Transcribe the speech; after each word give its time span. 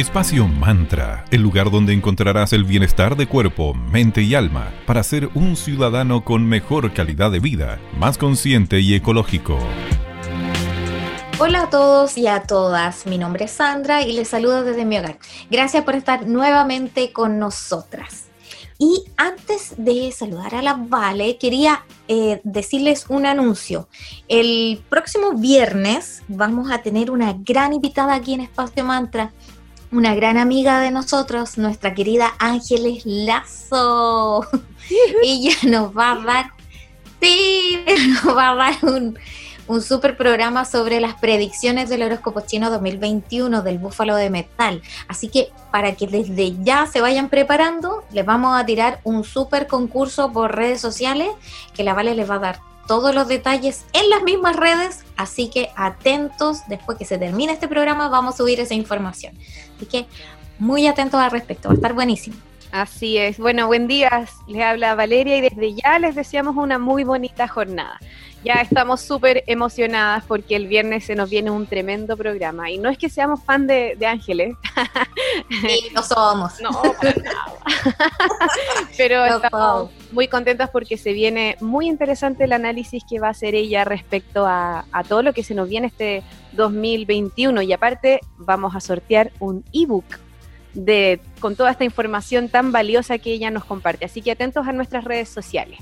Espacio 0.00 0.48
Mantra, 0.48 1.26
el 1.30 1.42
lugar 1.42 1.70
donde 1.70 1.92
encontrarás 1.92 2.54
el 2.54 2.64
bienestar 2.64 3.18
de 3.18 3.26
cuerpo, 3.26 3.74
mente 3.74 4.22
y 4.22 4.34
alma 4.34 4.72
para 4.86 5.02
ser 5.02 5.28
un 5.34 5.56
ciudadano 5.56 6.24
con 6.24 6.46
mejor 6.46 6.94
calidad 6.94 7.30
de 7.30 7.38
vida, 7.38 7.78
más 7.98 8.16
consciente 8.16 8.80
y 8.80 8.94
ecológico. 8.94 9.58
Hola 11.38 11.64
a 11.64 11.70
todos 11.70 12.16
y 12.16 12.28
a 12.28 12.44
todas, 12.44 13.04
mi 13.04 13.18
nombre 13.18 13.44
es 13.44 13.50
Sandra 13.50 14.00
y 14.00 14.14
les 14.14 14.28
saludo 14.28 14.64
desde 14.64 14.86
mi 14.86 14.98
hogar. 14.98 15.18
Gracias 15.50 15.84
por 15.84 15.94
estar 15.94 16.26
nuevamente 16.26 17.12
con 17.12 17.38
nosotras. 17.38 18.24
Y 18.78 19.04
antes 19.18 19.74
de 19.76 20.10
saludar 20.12 20.54
a 20.54 20.62
la 20.62 20.72
Vale, 20.72 21.36
quería 21.36 21.84
eh, 22.08 22.40
decirles 22.44 23.04
un 23.10 23.26
anuncio. 23.26 23.90
El 24.28 24.82
próximo 24.88 25.34
viernes 25.34 26.22
vamos 26.28 26.70
a 26.70 26.78
tener 26.78 27.10
una 27.10 27.34
gran 27.34 27.74
invitada 27.74 28.14
aquí 28.14 28.32
en 28.32 28.40
Espacio 28.40 28.82
Mantra 28.82 29.30
una 29.92 30.14
gran 30.14 30.38
amiga 30.38 30.80
de 30.80 30.90
nosotros, 30.90 31.58
nuestra 31.58 31.94
querida 31.94 32.32
Ángeles 32.38 33.04
Lazo. 33.04 34.46
Ella 35.22 35.54
nos 35.64 35.96
va 35.96 36.12
a 36.12 36.24
dar, 36.24 36.46
sí, 37.20 37.84
nos 38.24 38.36
va 38.36 38.50
a 38.50 38.54
dar 38.54 38.74
un, 38.82 39.18
un 39.66 39.82
super 39.82 40.16
programa 40.16 40.64
sobre 40.64 41.00
las 41.00 41.14
predicciones 41.14 41.88
del 41.88 42.02
horóscopo 42.02 42.40
chino 42.40 42.70
2021 42.70 43.62
del 43.62 43.78
búfalo 43.78 44.14
de 44.14 44.30
metal. 44.30 44.82
Así 45.08 45.28
que 45.28 45.50
para 45.72 45.94
que 45.94 46.06
desde 46.06 46.56
ya 46.62 46.86
se 46.86 47.00
vayan 47.00 47.28
preparando, 47.28 48.04
les 48.12 48.24
vamos 48.24 48.58
a 48.58 48.64
tirar 48.66 49.00
un 49.04 49.24
super 49.24 49.66
concurso 49.66 50.32
por 50.32 50.54
redes 50.54 50.80
sociales 50.80 51.28
que 51.74 51.84
la 51.84 51.94
Vale 51.94 52.14
les 52.14 52.30
va 52.30 52.36
a 52.36 52.40
dar 52.40 52.69
todos 52.86 53.14
los 53.14 53.28
detalles 53.28 53.84
en 53.92 54.08
las 54.10 54.22
mismas 54.22 54.56
redes, 54.56 55.04
así 55.16 55.48
que 55.48 55.70
atentos, 55.76 56.62
después 56.68 56.98
que 56.98 57.04
se 57.04 57.18
termine 57.18 57.52
este 57.52 57.68
programa 57.68 58.08
vamos 58.08 58.34
a 58.34 58.38
subir 58.38 58.60
esa 58.60 58.74
información. 58.74 59.36
Así 59.76 59.86
que 59.86 60.06
muy 60.58 60.86
atentos 60.86 61.20
al 61.20 61.30
respecto, 61.30 61.68
va 61.68 61.72
a 61.72 61.76
estar 61.76 61.94
buenísimo. 61.94 62.36
Así 62.72 63.18
es. 63.18 63.38
Bueno, 63.38 63.66
buen 63.66 63.88
día. 63.88 64.26
Les 64.46 64.62
habla 64.62 64.94
Valeria 64.94 65.38
y 65.38 65.40
desde 65.40 65.74
ya 65.74 65.98
les 65.98 66.14
deseamos 66.14 66.56
una 66.56 66.78
muy 66.78 67.02
bonita 67.02 67.48
jornada. 67.48 67.98
Ya 68.42 68.54
estamos 68.54 69.02
súper 69.02 69.44
emocionadas 69.46 70.24
porque 70.26 70.56
el 70.56 70.66
viernes 70.66 71.04
se 71.04 71.14
nos 71.14 71.28
viene 71.28 71.50
un 71.50 71.66
tremendo 71.66 72.16
programa. 72.16 72.70
Y 72.70 72.78
no 72.78 72.88
es 72.88 72.96
que 72.96 73.10
seamos 73.10 73.44
fan 73.44 73.66
de, 73.66 73.96
Ángeles. 74.06 74.54
Sí, 75.48 75.88
no 75.94 76.02
somos. 76.02 76.60
No, 76.60 76.70
para 76.70 77.14
nada. 77.16 77.52
Pero 78.96 79.24
estamos 79.24 79.90
muy 80.12 80.26
contentas 80.28 80.70
porque 80.70 80.96
se 80.96 81.12
viene 81.12 81.56
muy 81.60 81.86
interesante 81.86 82.44
el 82.44 82.52
análisis 82.52 83.02
que 83.08 83.20
va 83.20 83.28
a 83.28 83.30
hacer 83.32 83.54
ella 83.54 83.84
respecto 83.84 84.46
a, 84.46 84.86
a 84.90 85.04
todo 85.04 85.22
lo 85.22 85.32
que 85.32 85.44
se 85.44 85.54
nos 85.54 85.68
viene 85.68 85.88
este 85.88 86.22
2021. 86.52 87.60
Y 87.62 87.72
aparte, 87.72 88.20
vamos 88.38 88.74
a 88.74 88.80
sortear 88.80 89.32
un 89.38 89.64
ebook 89.72 90.06
de, 90.74 91.20
con 91.40 91.56
toda 91.56 91.70
esta 91.70 91.84
información 91.84 92.48
tan 92.48 92.72
valiosa 92.72 93.18
que 93.18 93.32
ella 93.32 93.50
nos 93.50 93.64
comparte. 93.64 94.04
Así 94.04 94.22
que 94.22 94.30
atentos 94.30 94.66
a 94.66 94.72
nuestras 94.72 95.04
redes 95.04 95.28
sociales. 95.28 95.80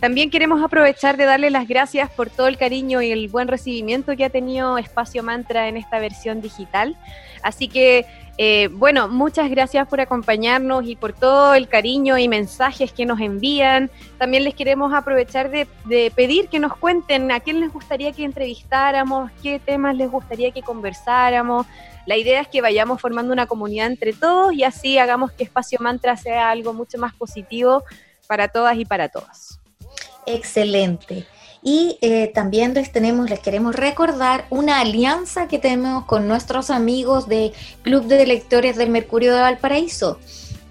También 0.00 0.30
queremos 0.30 0.62
aprovechar 0.62 1.16
de 1.16 1.24
darle 1.24 1.50
las 1.50 1.68
gracias 1.68 2.10
por 2.10 2.30
todo 2.30 2.48
el 2.48 2.56
cariño 2.56 3.02
y 3.02 3.10
el 3.10 3.28
buen 3.28 3.48
recibimiento 3.48 4.16
que 4.16 4.24
ha 4.24 4.30
tenido 4.30 4.78
Espacio 4.78 5.22
Mantra 5.22 5.68
en 5.68 5.76
esta 5.76 5.98
versión 5.98 6.40
digital. 6.40 6.96
Así 7.42 7.68
que, 7.68 8.06
eh, 8.38 8.68
bueno, 8.72 9.08
muchas 9.08 9.50
gracias 9.50 9.86
por 9.88 10.00
acompañarnos 10.00 10.86
y 10.86 10.96
por 10.96 11.12
todo 11.12 11.54
el 11.54 11.68
cariño 11.68 12.16
y 12.16 12.28
mensajes 12.28 12.92
que 12.92 13.04
nos 13.04 13.20
envían. 13.20 13.90
También 14.18 14.44
les 14.44 14.54
queremos 14.54 14.94
aprovechar 14.94 15.50
de, 15.50 15.66
de 15.84 16.10
pedir 16.14 16.48
que 16.48 16.58
nos 16.58 16.76
cuenten 16.76 17.30
a 17.30 17.40
quién 17.40 17.60
les 17.60 17.72
gustaría 17.72 18.12
que 18.12 18.24
entrevistáramos, 18.24 19.30
qué 19.42 19.58
temas 19.58 19.96
les 19.96 20.10
gustaría 20.10 20.50
que 20.50 20.62
conversáramos. 20.62 21.66
La 22.06 22.16
idea 22.16 22.40
es 22.40 22.48
que 22.48 22.60
vayamos 22.60 23.00
formando 23.00 23.32
una 23.32 23.46
comunidad 23.46 23.86
entre 23.86 24.12
todos 24.12 24.52
y 24.52 24.64
así 24.64 24.98
hagamos 24.98 25.32
que 25.32 25.44
Espacio 25.44 25.78
Mantra 25.80 26.16
sea 26.16 26.50
algo 26.50 26.72
mucho 26.72 26.98
más 26.98 27.14
positivo 27.14 27.84
para 28.26 28.48
todas 28.48 28.76
y 28.78 28.84
para 28.84 29.08
todos. 29.08 29.60
Excelente. 30.26 31.26
Y 31.62 31.98
eh, 32.00 32.30
también 32.34 32.72
les 32.72 32.90
tenemos, 32.90 33.28
les 33.28 33.40
queremos 33.40 33.74
recordar 33.74 34.46
una 34.48 34.80
alianza 34.80 35.46
que 35.46 35.58
tenemos 35.58 36.06
con 36.06 36.26
nuestros 36.26 36.70
amigos 36.70 37.28
de 37.28 37.52
Club 37.82 38.06
de 38.06 38.26
Lectores 38.26 38.76
del 38.76 38.88
Mercurio 38.88 39.34
de 39.34 39.42
Valparaíso, 39.42 40.18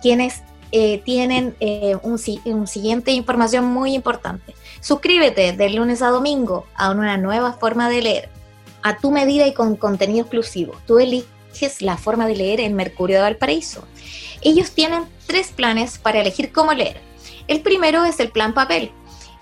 quienes 0.01 0.41
eh, 0.71 1.01
tienen 1.03 1.55
eh, 1.59 1.97
un, 2.01 2.17
siguiente 2.17 3.11
información 3.11 3.65
muy 3.65 3.93
importante. 3.93 4.55
Suscríbete 4.81 5.53
de 5.53 5.69
lunes 5.69 6.01
a 6.01 6.09
domingo 6.09 6.65
a 6.75 6.91
una 6.91 7.17
nueva 7.17 7.53
forma 7.53 7.89
de 7.89 8.01
leer 8.01 8.38
a 8.83 8.97
tu 8.97 9.11
medida 9.11 9.47
y 9.47 9.53
con 9.53 9.75
contenido 9.75 10.21
exclusivo. 10.21 10.75
Tú 10.85 10.99
eliges 10.99 11.81
la 11.81 11.97
forma 11.97 12.27
de 12.27 12.35
leer 12.35 12.59
en 12.59 12.75
Mercurio 12.75 13.17
de 13.17 13.23
Valparaíso. 13.23 13.83
Ellos 14.41 14.71
tienen 14.71 15.03
tres 15.27 15.49
planes 15.49 15.97
para 15.97 16.21
elegir 16.21 16.51
cómo 16.51 16.73
leer. 16.73 17.01
El 17.47 17.61
primero 17.61 18.05
es 18.05 18.19
el 18.19 18.29
plan 18.29 18.53
papel, 18.53 18.91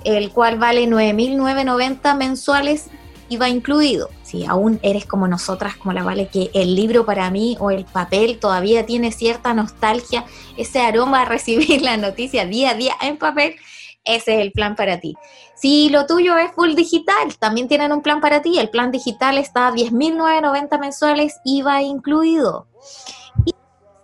el 0.03 0.31
cual 0.31 0.57
vale 0.57 0.87
9.990 0.87 2.15
mensuales 2.17 2.85
y 3.29 3.37
va 3.37 3.49
incluido. 3.49 4.09
Si 4.23 4.45
aún 4.45 4.79
eres 4.81 5.05
como 5.05 5.27
nosotras, 5.27 5.75
como 5.75 5.93
la 5.93 6.03
vale, 6.03 6.27
que 6.27 6.49
el 6.53 6.75
libro 6.75 7.05
para 7.05 7.29
mí 7.31 7.57
o 7.59 7.71
el 7.71 7.85
papel 7.85 8.39
todavía 8.39 8.85
tiene 8.85 9.11
cierta 9.11 9.53
nostalgia, 9.53 10.25
ese 10.57 10.79
aroma 10.79 11.21
a 11.21 11.25
recibir 11.25 11.81
la 11.81 11.97
noticia 11.97 12.45
día 12.45 12.71
a 12.71 12.73
día 12.75 12.95
en 13.01 13.17
papel, 13.17 13.55
ese 14.07 14.35
es 14.35 14.41
el 14.41 14.51
plan 14.51 14.75
para 14.75 14.99
ti. 14.99 15.15
Si 15.55 15.89
lo 15.89 16.05
tuyo 16.05 16.37
es 16.37 16.51
full 16.51 16.75
digital, 16.75 17.35
también 17.37 17.67
tienen 17.67 17.91
un 17.91 18.01
plan 18.01 18.21
para 18.21 18.41
ti. 18.41 18.59
El 18.59 18.69
plan 18.69 18.91
digital 18.91 19.37
está 19.37 19.67
a 19.67 19.71
10.990 19.71 20.79
mensuales, 20.79 21.39
IVA 21.43 21.81
incluido. 21.81 22.67
Y 23.45 23.53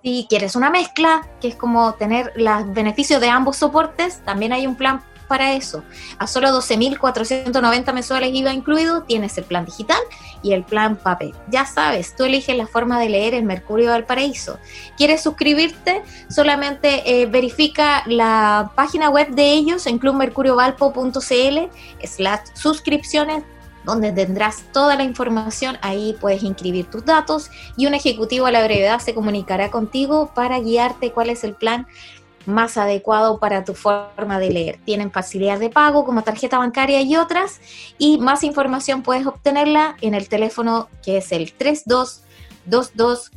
si 0.03 0.27
quieres 0.27 0.55
una 0.55 0.69
mezcla, 0.69 1.27
que 1.39 1.49
es 1.49 1.55
como 1.55 1.93
tener 1.93 2.33
los 2.35 2.73
beneficios 2.73 3.21
de 3.21 3.29
ambos 3.29 3.57
soportes, 3.57 4.21
también 4.25 4.51
hay 4.51 4.67
un 4.67 4.75
plan 4.75 5.01
para 5.23 5.53
eso. 5.53 5.83
A 6.17 6.27
solo 6.27 6.49
12.490 6.49 7.93
mensuales 7.93 8.33
IVA 8.33 8.53
incluido, 8.53 9.03
tienes 9.03 9.37
el 9.37 9.45
plan 9.45 9.65
digital 9.65 9.99
y 10.41 10.53
el 10.53 10.63
plan 10.63 10.95
papel. 10.95 11.33
Ya 11.49 11.65
sabes, 11.65 12.15
tú 12.15 12.25
eliges 12.25 12.55
la 12.55 12.67
forma 12.67 12.99
de 12.99 13.09
leer 13.09 13.33
el 13.33 13.43
Mercurio 13.43 13.91
del 13.91 14.03
Paraíso. 14.03 14.59
¿Quieres 14.97 15.21
suscribirte? 15.21 16.03
Solamente 16.29 17.21
eh, 17.21 17.25
verifica 17.25 18.03
la 18.05 18.71
página 18.75 19.09
web 19.09 19.29
de 19.29 19.53
ellos 19.53 19.87
en 19.87 19.97
clubmercuriovalpo.cl 19.97 21.69
slash 22.03 22.41
suscripciones 22.53 23.43
donde 23.83 24.11
tendrás 24.11 24.63
toda 24.71 24.95
la 24.95 25.03
información, 25.03 25.77
ahí 25.81 26.15
puedes 26.19 26.43
inscribir 26.43 26.89
tus 26.89 27.05
datos 27.05 27.49
y 27.75 27.85
un 27.85 27.93
ejecutivo 27.93 28.45
a 28.45 28.51
la 28.51 28.63
brevedad 28.63 28.99
se 28.99 29.13
comunicará 29.13 29.71
contigo 29.71 30.31
para 30.33 30.59
guiarte 30.59 31.11
cuál 31.11 31.29
es 31.29 31.43
el 31.43 31.53
plan 31.53 31.87
más 32.45 32.77
adecuado 32.77 33.39
para 33.39 33.63
tu 33.63 33.73
forma 33.73 34.39
de 34.39 34.49
leer. 34.49 34.79
Tienen 34.85 35.11
facilidad 35.11 35.59
de 35.59 35.69
pago 35.69 36.05
como 36.05 36.23
tarjeta 36.23 36.57
bancaria 36.57 37.01
y 37.01 37.15
otras. 37.15 37.61
Y 37.97 38.17
más 38.17 38.43
información 38.43 39.01
puedes 39.01 39.25
obtenerla 39.25 39.95
en 40.01 40.13
el 40.13 40.29
teléfono 40.29 40.89
que 41.03 41.17
es 41.17 41.31
el 41.31 41.53
3222 41.53 43.31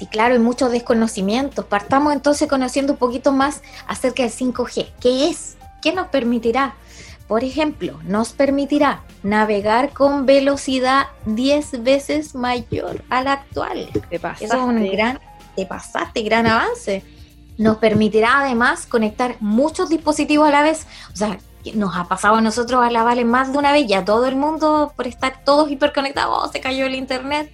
Sí, 0.00 0.06
claro, 0.06 0.34
hay 0.34 0.40
muchos 0.40 0.72
desconocimientos. 0.72 1.64
Partamos 1.64 2.12
entonces 2.12 2.48
conociendo 2.48 2.94
un 2.94 2.98
poquito 2.98 3.32
más 3.32 3.62
acerca 3.86 4.24
del 4.24 4.32
5G. 4.32 4.88
¿Qué 5.00 5.28
es? 5.28 5.56
¿Qué 5.80 5.92
nos 5.92 6.08
permitirá? 6.08 6.74
Por 7.28 7.44
ejemplo, 7.44 8.00
nos 8.04 8.32
permitirá 8.32 9.02
navegar 9.22 9.90
con 9.90 10.26
velocidad 10.26 11.06
10 11.26 11.84
veces 11.84 12.34
mayor 12.34 13.04
a 13.08 13.22
la 13.22 13.34
actual. 13.34 13.88
Te 14.10 14.18
pasaste. 14.18 14.46
Eso 14.46 14.56
es 14.56 14.62
un 14.62 14.90
gran, 14.90 15.20
te 15.54 15.64
pasaste, 15.64 16.22
gran 16.22 16.46
avance 16.46 17.04
nos 17.58 17.76
permitirá 17.76 18.40
además 18.40 18.86
conectar 18.86 19.36
muchos 19.40 19.90
dispositivos 19.90 20.48
a 20.48 20.52
la 20.52 20.62
vez. 20.62 20.86
O 21.12 21.16
sea, 21.16 21.38
nos 21.74 21.96
ha 21.96 22.04
pasado 22.04 22.36
a 22.36 22.40
nosotros 22.40 22.82
a 22.82 22.90
la 22.90 23.02
Vale 23.02 23.24
más 23.24 23.52
de 23.52 23.58
una 23.58 23.72
vez, 23.72 23.86
ya 23.86 24.04
todo 24.04 24.26
el 24.26 24.36
mundo 24.36 24.92
por 24.96 25.06
estar 25.06 25.44
todos 25.44 25.70
hiperconectados, 25.70 26.50
se 26.52 26.60
cayó 26.60 26.86
el 26.86 26.94
internet, 26.94 27.52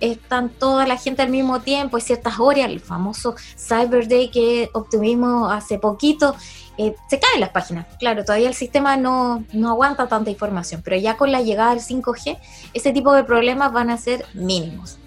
están 0.00 0.50
toda 0.50 0.86
la 0.86 0.96
gente 0.96 1.22
al 1.22 1.30
mismo 1.30 1.60
tiempo, 1.60 1.96
hay 1.96 2.02
ciertas 2.02 2.38
horas, 2.38 2.66
el 2.66 2.80
famoso 2.80 3.34
Cyber 3.56 4.08
Day 4.08 4.30
que 4.30 4.68
obtuvimos 4.74 5.50
hace 5.50 5.78
poquito, 5.78 6.36
eh, 6.78 6.94
se 7.08 7.18
caen 7.18 7.40
las 7.40 7.50
páginas. 7.50 7.86
Claro, 7.98 8.24
todavía 8.24 8.48
el 8.48 8.54
sistema 8.54 8.96
no, 8.96 9.44
no 9.52 9.70
aguanta 9.70 10.06
tanta 10.06 10.30
información, 10.30 10.82
pero 10.84 10.96
ya 10.96 11.16
con 11.16 11.32
la 11.32 11.40
llegada 11.40 11.70
del 11.70 11.80
5G, 11.80 12.38
ese 12.74 12.92
tipo 12.92 13.12
de 13.14 13.24
problemas 13.24 13.72
van 13.72 13.90
a 13.90 13.96
ser 13.96 14.26
mínimos. 14.34 14.98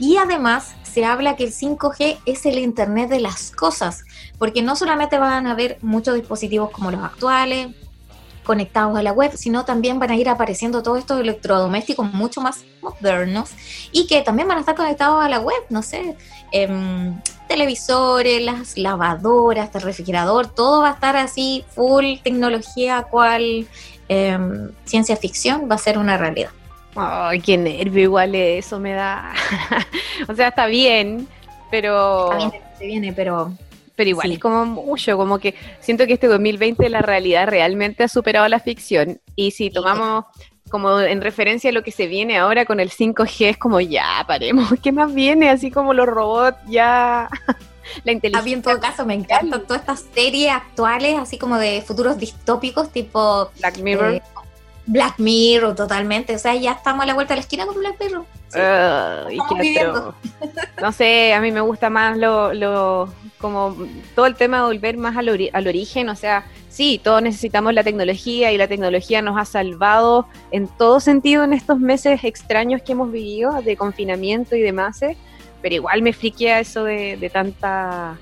Y 0.00 0.16
además 0.16 0.74
se 0.82 1.04
habla 1.04 1.36
que 1.36 1.44
el 1.44 1.52
5G 1.52 2.18
es 2.26 2.46
el 2.46 2.58
Internet 2.58 3.10
de 3.10 3.20
las 3.20 3.52
cosas, 3.52 4.04
porque 4.38 4.62
no 4.62 4.74
solamente 4.74 5.18
van 5.18 5.46
a 5.46 5.52
haber 5.52 5.78
muchos 5.82 6.14
dispositivos 6.16 6.70
como 6.70 6.90
los 6.90 7.04
actuales, 7.04 7.68
conectados 8.44 8.98
a 8.98 9.02
la 9.02 9.12
web, 9.12 9.32
sino 9.36 9.64
también 9.64 9.98
van 9.98 10.10
a 10.10 10.16
ir 10.16 10.28
apareciendo 10.28 10.82
todos 10.82 10.98
estos 10.98 11.20
electrodomésticos 11.20 12.12
mucho 12.12 12.40
más 12.40 12.64
modernos 12.80 13.50
y 13.92 14.06
que 14.06 14.22
también 14.22 14.48
van 14.48 14.56
a 14.56 14.60
estar 14.60 14.74
conectados 14.74 15.22
a 15.22 15.28
la 15.28 15.38
web, 15.38 15.62
no 15.68 15.82
sé, 15.82 16.16
em, 16.50 17.20
televisores, 17.46 18.42
las 18.42 18.78
lavadoras, 18.78 19.72
el 19.74 19.82
refrigerador, 19.82 20.48
todo 20.48 20.82
va 20.82 20.90
a 20.90 20.94
estar 20.94 21.16
así, 21.16 21.64
full 21.68 22.16
tecnología, 22.24 23.06
cual 23.10 23.68
em, 24.08 24.72
ciencia 24.84 25.14
ficción 25.16 25.68
va 25.70 25.76
a 25.76 25.78
ser 25.78 25.96
una 25.98 26.16
realidad. 26.16 26.50
Ay, 26.96 27.40
qué 27.40 27.56
nervio, 27.56 28.02
igual 28.02 28.34
eso 28.34 28.80
me 28.80 28.92
da. 28.92 29.32
o 30.28 30.34
sea, 30.34 30.48
está 30.48 30.66
bien, 30.66 31.28
pero. 31.70 32.32
Está 32.32 32.50
bien, 32.50 32.62
se 32.78 32.86
viene, 32.86 33.12
pero 33.12 33.52
pero 34.00 34.08
igual 34.08 34.32
es 34.32 34.38
como 34.38 34.64
mucho, 34.64 35.18
como 35.18 35.38
que 35.38 35.54
siento 35.80 36.06
que 36.06 36.14
este 36.14 36.26
2020 36.26 36.88
la 36.88 37.02
realidad 37.02 37.46
realmente 37.46 38.02
ha 38.02 38.08
superado 38.08 38.48
la 38.48 38.58
ficción. 38.58 39.20
Y 39.36 39.50
si 39.50 39.68
tomamos 39.68 40.24
como 40.70 41.00
en 41.00 41.20
referencia 41.20 41.68
a 41.68 41.74
lo 41.74 41.82
que 41.82 41.90
se 41.90 42.06
viene 42.06 42.38
ahora 42.38 42.64
con 42.64 42.80
el 42.80 42.90
5G, 42.90 43.50
es 43.50 43.58
como 43.58 43.78
ya, 43.78 44.24
paremos, 44.26 44.72
¿qué 44.82 44.90
más 44.90 45.12
viene? 45.12 45.50
Así 45.50 45.70
como 45.70 45.92
los 45.92 46.06
robots 46.06 46.56
ya... 46.66 47.28
la 48.04 48.12
inteligencia. 48.12 48.54
A 48.54 48.56
en 48.56 48.62
todo 48.62 48.80
caso, 48.80 49.04
me 49.04 49.12
encantan 49.12 49.66
todas 49.66 49.80
estas 49.82 50.06
series 50.14 50.50
actuales, 50.50 51.18
así 51.18 51.36
como 51.36 51.58
de 51.58 51.82
futuros 51.82 52.16
distópicos, 52.16 52.90
tipo... 52.90 53.50
Black 53.58 53.80
Mirror. 53.80 54.14
Eh, 54.14 54.22
Black 54.90 55.18
Mirror, 55.18 55.76
totalmente. 55.76 56.34
O 56.34 56.38
sea, 56.38 56.54
ya 56.56 56.72
estamos 56.72 57.04
a 57.04 57.06
la 57.06 57.14
vuelta 57.14 57.34
de 57.34 57.36
la 57.36 57.42
esquina 57.42 57.64
con 57.64 57.76
Black 57.76 57.96
Mirror. 58.00 58.24
no 60.82 60.92
sé, 60.92 61.32
a 61.32 61.40
mí 61.40 61.52
me 61.52 61.60
gusta 61.60 61.88
más 61.90 62.18
lo, 62.18 62.52
lo, 62.52 63.08
como 63.38 63.76
todo 64.16 64.26
el 64.26 64.34
tema 64.34 64.56
de 64.58 64.64
volver 64.64 64.96
más 64.96 65.16
al, 65.16 65.28
al, 65.52 65.68
origen, 65.68 66.08
o 66.08 66.16
sea, 66.16 66.44
sí, 66.68 67.00
todos 67.02 67.22
necesitamos 67.22 67.72
la 67.72 67.84
tecnología 67.84 68.50
y 68.50 68.58
la 68.58 68.66
tecnología 68.66 69.22
nos 69.22 69.38
ha 69.38 69.44
salvado 69.44 70.26
en 70.50 70.66
todo 70.66 70.98
sentido 70.98 71.44
en 71.44 71.52
estos 71.52 71.78
meses 71.78 72.24
extraños 72.24 72.82
que 72.82 72.90
hemos 72.90 73.12
vivido 73.12 73.62
de 73.62 73.76
confinamiento 73.76 74.56
y 74.56 74.60
demás, 74.60 74.98
pero 75.62 75.74
igual 75.74 76.02
me 76.02 76.12
friquea 76.12 76.58
eso 76.58 76.82
de, 76.82 77.30
tanta 77.32 78.18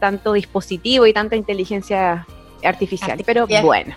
tanto 0.00 0.32
dispositivo 0.32 1.06
y 1.06 1.12
tanta 1.12 1.36
inteligencia 1.36 2.26
artificial, 2.64 3.22
pero 3.24 3.46
bueno. 3.46 3.94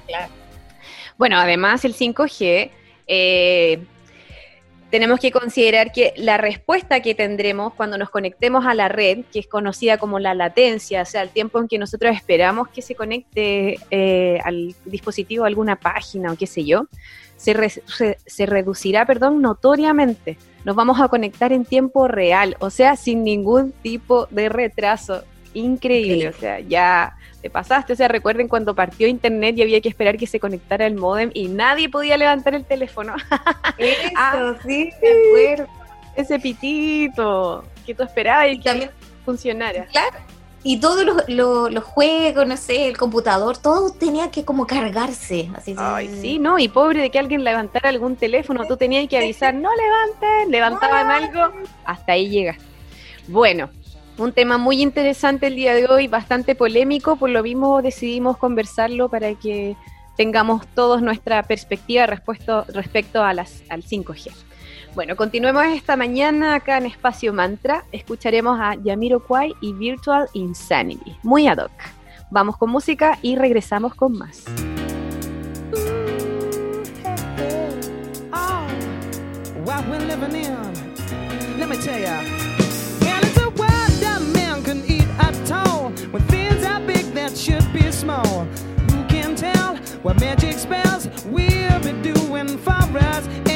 Bueno, 1.24 1.38
además 1.38 1.86
el 1.86 1.96
5G 1.96 2.70
eh, 3.08 3.80
tenemos 4.90 5.22
que 5.22 5.32
considerar 5.32 5.94
que 5.94 6.14
la 6.18 6.36
respuesta 6.36 7.00
que 7.00 7.16
tendremos 7.16 7.74
cuando 7.76 7.98
nos 7.98 8.10
conectemos 8.10 8.66
a 8.66 8.74
la 8.74 8.90
red, 8.90 9.20
que 9.32 9.40
es 9.40 9.48
conocida 9.48 9.98
como 9.98 10.20
la 10.20 10.34
latencia, 10.34 11.04
o 11.04 11.06
sea, 11.06 11.22
el 11.22 11.30
tiempo 11.30 11.62
en 11.62 11.70
que 11.70 11.78
nosotros 11.78 12.14
esperamos 12.14 12.68
que 12.68 12.82
se 12.82 12.94
conecte 12.94 13.80
eh, 13.90 14.38
al 14.44 14.76
dispositivo 14.84 15.46
alguna 15.46 15.78
página 15.78 16.34
o 16.34 16.36
qué 16.36 16.46
sé 16.46 16.66
yo, 16.66 16.88
se, 17.38 17.56
se 18.26 18.46
reducirá, 18.46 19.06
perdón, 19.06 19.42
notoriamente. 19.42 20.38
Nos 20.66 20.76
vamos 20.76 21.00
a 21.00 21.08
conectar 21.08 21.54
en 21.54 21.64
tiempo 21.64 22.10
real, 22.10 22.58
o 22.60 22.70
sea, 22.70 22.98
sin 22.98 23.24
ningún 23.24 23.72
tipo 23.72 24.28
de 24.30 24.50
retraso. 24.50 25.24
Increíble, 25.54 26.28
o 26.28 26.34
sea, 26.34 26.60
ya 26.60 27.16
te 27.44 27.50
pasaste. 27.50 27.94
O 27.94 27.96
sea, 27.96 28.08
recuerden 28.08 28.48
cuando 28.48 28.74
partió 28.74 29.06
internet 29.06 29.56
y 29.58 29.62
había 29.62 29.82
que 29.82 29.90
esperar 29.90 30.18
que 30.18 30.26
se 30.26 30.40
conectara 30.40 30.88
el 30.88 30.96
modem 30.96 31.30
y 31.34 31.50
nadie 31.50 31.90
podía 31.90 32.18
levantar 32.18 32.56
el 32.56 32.64
teléfono. 32.64 33.16
Eso, 33.78 34.10
ah, 34.16 34.56
sí, 34.66 34.90
me 35.02 35.10
acuerdo. 35.10 35.74
Ese 36.16 36.40
pitito 36.40 37.66
que 37.86 37.94
tú 37.94 38.04
esperabas 38.04 38.48
y, 38.48 38.58
que 38.58 38.64
también 38.64 38.92
funcionara. 39.26 39.86
Claro. 39.88 40.18
Y 40.66 40.80
todos 40.80 41.06
los, 41.28 41.84
juegos, 41.84 42.48
no 42.48 42.56
sé, 42.56 42.88
el 42.88 42.98
computador, 42.98 43.58
todo 43.58 43.92
tenía 43.92 44.32
que 44.32 44.46
como 44.46 44.66
cargarse. 44.66 45.52
Así 45.54 45.76
Ay, 45.78 46.18
sí, 46.22 46.40
¿no? 46.40 46.58
Y 46.58 46.70
pobre 46.70 47.02
de 47.02 47.10
que 47.10 47.20
alguien 47.20 47.44
levantara 47.44 47.90
algún 47.90 48.16
teléfono, 48.16 48.66
tú 48.66 48.78
tenías 48.78 49.06
que 49.10 49.18
avisar, 49.18 49.54
no 49.54 49.70
levanten, 49.76 50.50
levantaban 50.50 51.12
algo, 51.12 51.54
hasta 51.84 52.14
ahí 52.14 52.30
llega. 52.30 52.58
Bueno, 53.28 53.70
un 54.18 54.32
tema 54.32 54.58
muy 54.58 54.82
interesante 54.82 55.48
el 55.48 55.56
día 55.56 55.74
de 55.74 55.88
hoy, 55.88 56.08
bastante 56.08 56.56
polémico, 56.56 57.16
por 57.16 57.30
lo 57.30 57.44
mismo 57.44 57.82
decidimos 57.82 58.38
conversarlo 58.38 59.10
para 59.10 59.34
que 59.36 59.76
tengamos 60.16 60.68
todos 60.68 61.02
nuestra 61.02 61.44
perspectiva 61.44 62.06
respecto, 62.06 62.66
respecto 62.70 63.24
a 63.24 63.34
las, 63.34 63.64
al 63.70 63.84
5G. 63.84 64.32
Bueno, 64.94 65.16
continuemos 65.16 65.66
esta 65.66 65.98
mañana 65.98 66.54
acá 66.54 66.78
en 66.78 66.86
Espacio 66.86 67.34
Mantra. 67.34 67.84
Escucharemos 67.92 68.60
a 68.60 68.76
Yamiro 68.76 69.26
Kwai 69.26 69.54
y 69.60 69.74
Virtual 69.74 70.28
Insanity, 70.34 71.18
muy 71.24 71.48
ad 71.48 71.58
hoc. 71.58 71.72
Vamos 72.30 72.58
con 72.58 72.70
música 72.70 73.18
y 73.24 73.36
regresamos 73.36 73.96
con 73.96 74.14
más. 74.18 74.46
Should 87.44 87.74
be 87.74 87.92
small. 87.92 88.46
Who 88.92 89.06
can 89.08 89.36
tell 89.36 89.76
what 90.04 90.20
magic 90.20 90.54
spells 90.54 91.08
we'll 91.26 91.80
be 91.80 91.92
doing 92.02 92.58
for 92.58 92.72
us? 92.72 93.53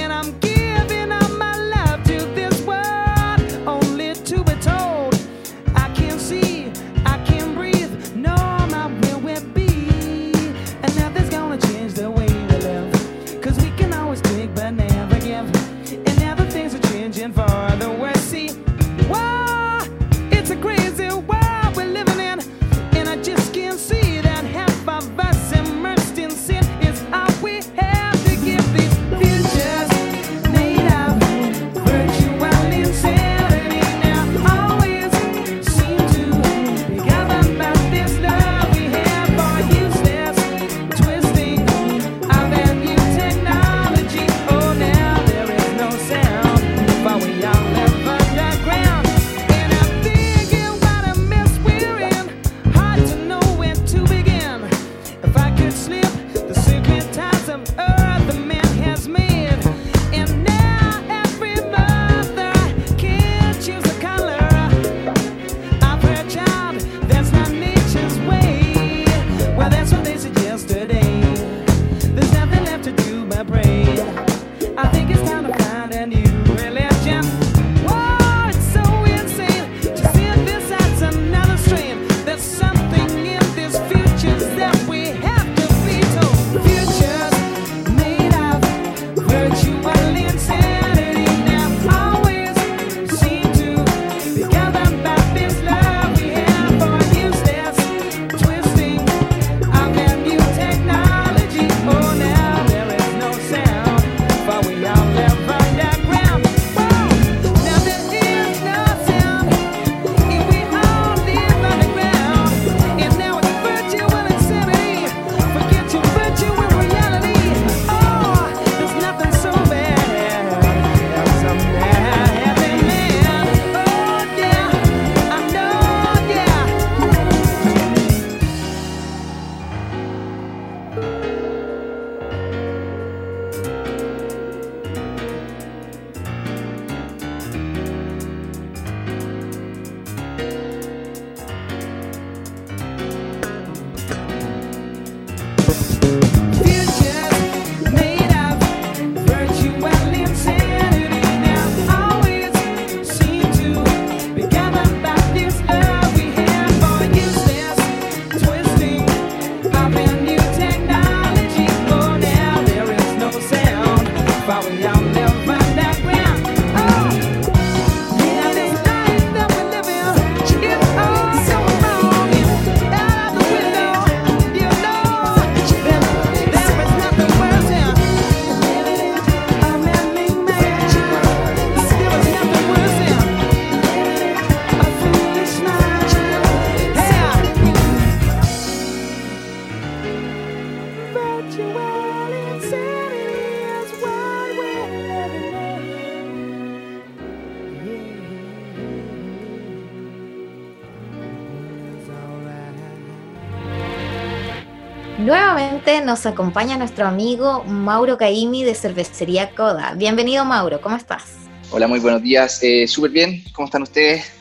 Nos 206.04 206.25
acompaña 206.25 206.77
nuestro 206.77 207.07
amigo 207.07 207.63
Mauro 207.63 208.18
Caimi 208.18 208.63
de 208.63 208.75
Cervecería 208.75 209.49
Coda. 209.49 209.94
Bienvenido 209.95 210.45
Mauro, 210.45 210.80
¿cómo 210.80 210.95
estás? 210.95 211.23
Hola, 211.71 211.87
muy 211.87 211.99
buenos 211.99 212.21
días. 212.21 212.61
Eh, 212.61 212.87
Súper 212.87 213.11
bien, 213.11 213.44
¿cómo 213.51 213.66
están 213.66 213.81
ustedes? 213.81 214.31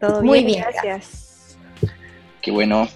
Todo 0.00 0.22
muy 0.22 0.42
bien, 0.42 0.64
gracias. 0.72 1.56
Qué 2.40 2.50
bueno. 2.50 2.88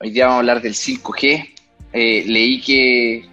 Hoy 0.00 0.10
día 0.10 0.24
vamos 0.24 0.36
a 0.36 0.38
hablar 0.40 0.62
del 0.62 0.74
5G. 0.74 1.54
Eh, 1.92 2.24
leí 2.26 2.60
que, 2.60 3.28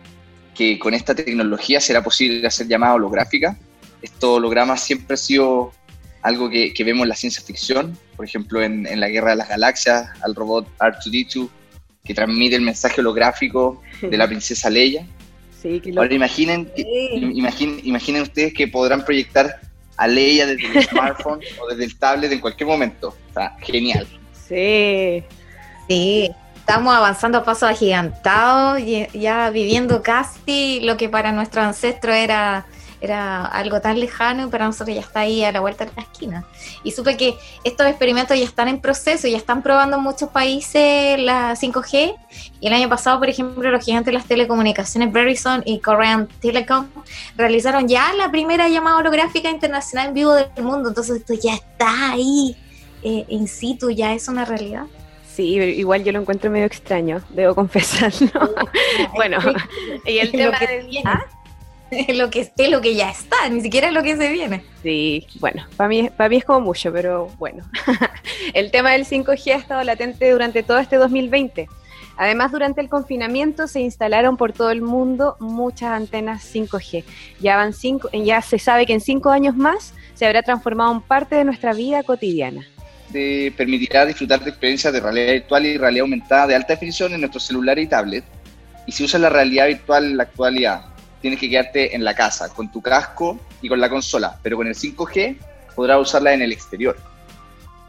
que, 0.54 0.78
con 0.80 0.94
esta 0.94 1.16
tecnología 1.16 1.80
será 1.80 2.04
posible 2.04 2.46
hacer 2.46 2.68
llamadas 2.68 2.98
holográficas. 2.98 3.56
Estos 4.02 4.38
hologramas 4.38 4.82
siempre 4.82 5.14
ha 5.14 5.18
sido 5.18 5.72
algo 6.22 6.50
que, 6.50 6.74
que 6.74 6.84
vemos 6.84 7.04
en 7.04 7.10
la 7.10 7.16
ciencia 7.16 7.42
ficción, 7.42 7.98
por 8.16 8.26
ejemplo 8.26 8.62
en, 8.62 8.86
en 8.86 9.00
la 9.00 9.08
Guerra 9.08 9.32
de 9.32 9.38
las 9.38 9.50
Galaxias, 9.50 10.10
al 10.22 10.36
robot 10.36 10.68
R2D2 10.80 11.50
que 12.06 12.14
transmite 12.14 12.56
el 12.56 12.62
mensaje 12.62 13.02
holográfico 13.02 13.82
de 14.02 14.18
la 14.18 14.28
princesa 14.32 14.70
Leia. 14.70 15.06
Sí, 15.62 15.82
Ahora 15.98 16.14
imaginen, 16.14 16.72
imaginen, 16.78 17.82
imaginen 17.84 18.22
ustedes 18.22 18.54
que 18.54 18.68
podrán 18.68 19.04
proyectar 19.04 19.60
a 19.98 20.08
Leia 20.08 20.46
desde 20.46 20.68
el 20.68 20.84
smartphone 20.90 21.40
o 21.60 21.68
desde 21.70 21.86
el 21.86 21.98
tablet 21.98 22.32
en 22.32 22.40
cualquier 22.40 22.68
momento. 22.68 23.16
O 23.32 23.34
sea, 23.34 23.56
genial. 23.62 24.08
Sí. 24.48 25.24
Sí, 25.88 26.32
estamos 26.56 26.96
avanzando 26.96 27.38
a 27.40 27.44
pasos 27.44 27.70
agigantados, 27.70 28.82
ya 29.14 29.50
viviendo 29.52 30.02
casi 30.02 30.80
lo 30.82 30.98
que 30.98 31.10
para 31.10 31.32
nuestro 31.32 31.62
ancestro 31.62 32.12
era 32.12 32.66
era 33.06 33.46
algo 33.46 33.80
tan 33.82 34.00
lejano, 34.00 34.50
pero 34.50 34.66
nosotros 34.66 34.96
ya 34.96 35.02
está 35.02 35.22
ahí 35.22 35.44
a 35.44 35.52
la 35.52 35.62
vuelta 35.62 35.86
de 35.86 35.92
la 35.96 36.02
esquina. 36.04 36.46
Y 36.84 36.92
supe 36.92 37.16
que 37.18 37.36
estos 37.64 37.88
experimentos 37.88 38.38
ya 38.38 38.44
están 38.44 38.68
en 38.68 38.80
proceso, 38.80 39.28
ya 39.28 39.38
están 39.38 39.62
probando 39.62 39.98
en 39.98 40.04
muchos 40.04 40.30
países 40.30 41.20
la 41.20 41.56
5G. 41.56 42.16
Y 42.60 42.68
el 42.68 42.74
año 42.74 42.90
pasado, 42.90 43.20
por 43.20 43.30
ejemplo, 43.30 43.70
los 43.72 43.84
gigantes 43.84 44.08
de 44.08 44.14
las 44.14 44.26
telecomunicaciones 44.26 45.12
Verizon 45.12 45.64
y 45.66 45.80
Korean 45.80 46.28
Telecom 46.42 46.88
realizaron 47.38 47.88
ya 47.88 48.14
la 48.14 48.30
primera 48.30 48.68
llamada 48.68 48.98
holográfica 48.98 49.50
internacional 49.50 50.10
en 50.10 50.14
vivo 50.14 50.34
del 50.34 50.64
mundo. 50.64 50.90
Entonces 50.90 51.18
esto 51.18 51.34
ya 51.34 51.54
está 51.54 52.12
ahí, 52.12 52.56
eh, 53.04 53.26
in 53.30 53.48
situ, 53.48 53.90
ya 53.90 54.14
es 54.14 54.28
una 54.28 54.46
realidad. 54.46 54.86
Sí, 55.36 55.56
igual 55.56 56.04
yo 56.06 56.14
lo 56.14 56.22
encuentro 56.22 56.50
medio 56.50 56.66
extraño, 56.66 57.22
debo 57.30 57.54
confesarlo. 57.62 58.32
bueno, 59.16 59.38
y 60.06 60.20
el 60.20 60.32
tema 60.34 60.58
de... 60.60 61.02
¿Ah? 61.04 61.26
lo 62.16 62.30
que 62.30 62.42
esté, 62.42 62.68
lo 62.68 62.82
que 62.82 62.96
ya 62.96 63.10
está, 63.10 63.50
ni 63.50 63.62
siquiera 63.62 63.88
es 63.88 63.94
lo 63.94 64.04
que 64.04 64.18
se 64.18 64.30
viene. 64.32 64.64
Sí, 64.84 65.26
bueno, 65.40 65.66
para 65.78 65.88
mí, 65.88 66.10
para 66.16 66.30
mí 66.30 66.38
es 66.38 66.46
como 66.46 66.62
mucho, 66.62 66.92
pero 66.92 67.28
bueno. 67.38 67.64
el 68.54 68.72
tema 68.72 68.92
del 68.92 69.06
5G 69.06 69.54
ha 69.54 69.58
estado 69.58 69.84
latente 69.84 70.30
durante 70.32 70.64
todo 70.64 70.80
este 70.80 70.98
2020. 70.98 71.68
Además, 72.18 72.52
durante 72.52 72.80
el 72.80 72.88
confinamiento 72.88 73.68
se 73.68 73.82
instalaron 73.82 74.38
por 74.38 74.54
todo 74.54 74.72
el 74.72 74.82
mundo 74.82 75.36
muchas 75.40 75.92
antenas 75.92 76.50
5G. 76.54 77.04
Ya, 77.42 77.58
van 77.58 77.74
cinco, 77.74 78.10
ya 78.14 78.42
se 78.42 78.58
sabe 78.58 78.86
que 78.86 78.94
en 78.94 79.02
cinco 79.02 79.32
años 79.32 79.56
más 79.56 79.94
se 80.14 80.26
habrá 80.26 80.42
transformado 80.42 80.94
en 80.94 81.02
parte 81.02 81.36
de 81.36 81.44
nuestra 81.44 81.74
vida 81.74 82.04
cotidiana. 82.04 82.66
Te 83.12 83.52
permitirá 83.52 84.06
disfrutar 84.06 84.42
de 84.44 84.50
experiencias 84.50 84.94
de 84.94 85.00
realidad 85.02 85.34
virtual 85.34 85.66
y 85.66 85.78
realidad 85.78 86.04
aumentada 86.04 86.48
de 86.48 86.56
alta 86.56 86.74
definición 86.74 87.14
en 87.14 87.20
nuestro 87.20 87.40
celular 87.40 87.78
y 87.80 87.88
tablet. 87.88 88.24
Y 88.88 88.94
si 88.94 89.04
usas 89.04 89.20
la 89.20 89.30
realidad 89.30 89.68
virtual 89.68 90.06
en 90.06 90.18
la 90.18 90.24
actualidad 90.24 90.95
tienes 91.26 91.40
que 91.40 91.50
quedarte 91.50 91.96
en 91.96 92.04
la 92.04 92.14
casa 92.14 92.50
con 92.50 92.72
tu 92.72 92.84
casco 92.84 93.40
y 93.60 93.68
con 93.68 93.82
la 93.82 93.90
consola, 93.90 94.38
pero 94.44 94.58
con 94.58 94.68
el 94.68 94.76
5G 94.76 95.36
podrás 95.76 96.00
usarla 96.00 96.36
en 96.36 96.44
el 96.44 96.52
exterior. 96.52 96.96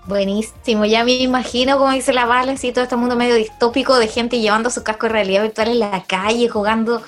Buenísimo, 0.06 0.86
ya 0.86 1.04
me 1.04 1.16
imagino 1.16 1.76
como 1.76 1.92
dice 1.92 2.14
la 2.14 2.24
bala, 2.24 2.52
así 2.52 2.72
todo 2.72 2.84
este 2.84 2.96
mundo 2.96 3.14
medio 3.14 3.34
distópico 3.34 3.98
de 3.98 4.08
gente 4.08 4.40
llevando 4.40 4.70
su 4.70 4.82
casco 4.82 5.04
de 5.04 5.12
realidad 5.12 5.42
virtual 5.42 5.68
en 5.68 5.80
la 5.80 6.02
calle, 6.04 6.48
jugando 6.48 7.02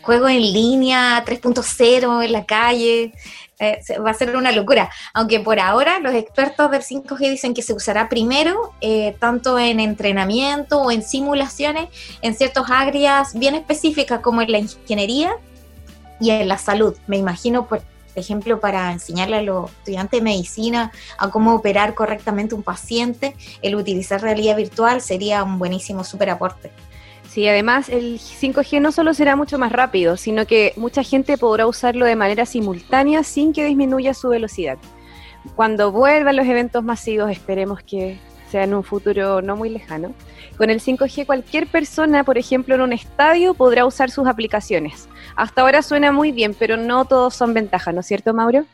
juegos 0.00 0.30
en 0.30 0.40
línea 0.54 1.22
3.0 1.22 2.24
en 2.24 2.32
la 2.32 2.46
calle. 2.46 3.12
Eh, 3.58 3.78
va 4.04 4.10
a 4.10 4.14
ser 4.14 4.34
una 4.36 4.52
locura. 4.52 4.90
Aunque 5.12 5.38
por 5.40 5.60
ahora 5.60 6.00
los 6.00 6.14
expertos 6.14 6.70
del 6.70 6.80
5G 6.80 7.30
dicen 7.30 7.52
que 7.52 7.60
se 7.60 7.74
usará 7.74 8.08
primero, 8.08 8.72
eh, 8.80 9.14
tanto 9.20 9.58
en 9.58 9.80
entrenamiento 9.80 10.80
o 10.80 10.90
en 10.90 11.02
simulaciones, 11.02 11.90
en 12.22 12.34
ciertas 12.34 12.70
áreas 12.70 13.38
bien 13.38 13.54
específicas 13.54 14.20
como 14.20 14.40
en 14.40 14.50
la 14.50 14.58
ingeniería 14.60 15.36
y 16.20 16.30
en 16.30 16.48
la 16.48 16.58
salud. 16.58 16.94
Me 17.06 17.16
imagino, 17.16 17.66
por 17.66 17.82
ejemplo, 18.14 18.60
para 18.60 18.92
enseñarle 18.92 19.36
a 19.36 19.42
los 19.42 19.70
estudiantes 19.70 20.20
de 20.20 20.24
medicina 20.24 20.92
a 21.18 21.30
cómo 21.30 21.54
operar 21.54 21.94
correctamente 21.94 22.54
un 22.54 22.62
paciente, 22.62 23.34
el 23.62 23.74
utilizar 23.74 24.22
realidad 24.22 24.56
virtual 24.56 25.00
sería 25.00 25.42
un 25.42 25.58
buenísimo 25.58 26.04
super 26.04 26.30
aporte. 26.30 26.70
Sí, 27.28 27.48
además 27.48 27.88
el 27.88 28.20
5G 28.20 28.80
no 28.80 28.92
solo 28.92 29.12
será 29.12 29.34
mucho 29.34 29.58
más 29.58 29.72
rápido, 29.72 30.16
sino 30.16 30.46
que 30.46 30.72
mucha 30.76 31.02
gente 31.02 31.36
podrá 31.36 31.66
usarlo 31.66 32.06
de 32.06 32.14
manera 32.14 32.46
simultánea 32.46 33.24
sin 33.24 33.52
que 33.52 33.64
disminuya 33.64 34.14
su 34.14 34.28
velocidad. 34.28 34.78
Cuando 35.56 35.90
vuelvan 35.90 36.36
los 36.36 36.46
eventos 36.46 36.84
masivos, 36.84 37.30
esperemos 37.30 37.82
que 37.82 38.20
en 38.62 38.74
un 38.74 38.84
futuro 38.84 39.42
no 39.42 39.56
muy 39.56 39.70
lejano, 39.70 40.14
con 40.56 40.70
el 40.70 40.80
5G 40.80 41.26
cualquier 41.26 41.66
persona, 41.66 42.24
por 42.24 42.38
ejemplo, 42.38 42.74
en 42.74 42.80
un 42.80 42.92
estadio 42.92 43.54
podrá 43.54 43.84
usar 43.84 44.10
sus 44.10 44.26
aplicaciones. 44.26 45.08
Hasta 45.36 45.62
ahora 45.62 45.82
suena 45.82 46.12
muy 46.12 46.32
bien, 46.32 46.54
pero 46.54 46.76
no 46.76 47.04
todos 47.04 47.34
son 47.34 47.54
ventajas, 47.54 47.92
¿no 47.94 48.00
es 48.00 48.06
cierto, 48.06 48.32
Mauro? 48.32 48.64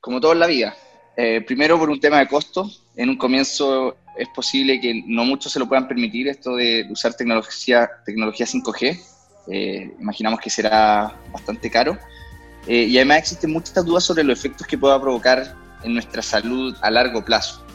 Como 0.00 0.20
todo 0.20 0.32
en 0.32 0.40
la 0.40 0.46
vida. 0.46 0.74
Eh, 1.16 1.40
primero 1.40 1.78
por 1.78 1.90
un 1.90 2.00
tema 2.00 2.18
de 2.18 2.28
costo. 2.28 2.70
En 2.94 3.08
un 3.08 3.16
comienzo 3.16 3.96
es 4.16 4.28
posible 4.28 4.80
que 4.80 5.02
no 5.06 5.24
muchos 5.24 5.52
se 5.52 5.58
lo 5.58 5.66
puedan 5.66 5.88
permitir 5.88 6.28
esto 6.28 6.56
de 6.56 6.86
usar 6.90 7.14
tecnología, 7.14 7.90
tecnología 8.04 8.46
5G. 8.46 9.00
Eh, 9.48 9.94
imaginamos 10.00 10.40
que 10.40 10.50
será 10.50 11.14
bastante 11.32 11.70
caro. 11.70 11.98
Eh, 12.66 12.84
y 12.84 12.96
además 12.96 13.18
existen 13.18 13.52
muchas 13.52 13.84
dudas 13.84 14.04
sobre 14.04 14.24
los 14.24 14.38
efectos 14.38 14.66
que 14.66 14.76
pueda 14.76 15.00
provocar 15.00 15.54
en 15.82 15.92
nuestra 15.92 16.22
salud 16.22 16.74
a 16.80 16.90
largo 16.90 17.24
plazo. 17.24 17.65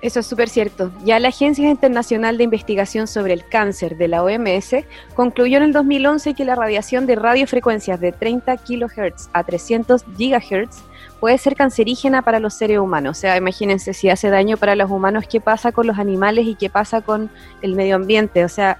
Eso 0.00 0.20
es 0.20 0.26
súper 0.26 0.48
cierto. 0.48 0.92
Ya 1.04 1.18
la 1.18 1.28
Agencia 1.28 1.68
Internacional 1.68 2.38
de 2.38 2.44
Investigación 2.44 3.08
sobre 3.08 3.32
el 3.32 3.48
Cáncer 3.48 3.96
de 3.96 4.06
la 4.06 4.22
OMS 4.22 4.76
concluyó 5.14 5.56
en 5.56 5.64
el 5.64 5.72
2011 5.72 6.34
que 6.34 6.44
la 6.44 6.54
radiación 6.54 7.06
de 7.06 7.16
radiofrecuencias 7.16 7.98
de 7.98 8.12
30 8.12 8.58
kHz 8.58 9.28
a 9.32 9.42
300 9.42 10.04
GHz 10.16 10.84
puede 11.18 11.36
ser 11.38 11.56
cancerígena 11.56 12.22
para 12.22 12.38
los 12.38 12.54
seres 12.54 12.78
humanos. 12.78 13.18
O 13.18 13.20
sea, 13.20 13.36
imagínense 13.36 13.92
si 13.92 14.08
hace 14.08 14.30
daño 14.30 14.56
para 14.56 14.76
los 14.76 14.88
humanos, 14.88 15.24
qué 15.28 15.40
pasa 15.40 15.72
con 15.72 15.88
los 15.88 15.98
animales 15.98 16.46
y 16.46 16.54
qué 16.54 16.70
pasa 16.70 17.00
con 17.00 17.28
el 17.62 17.74
medio 17.74 17.96
ambiente. 17.96 18.44
O 18.44 18.48
sea, 18.48 18.78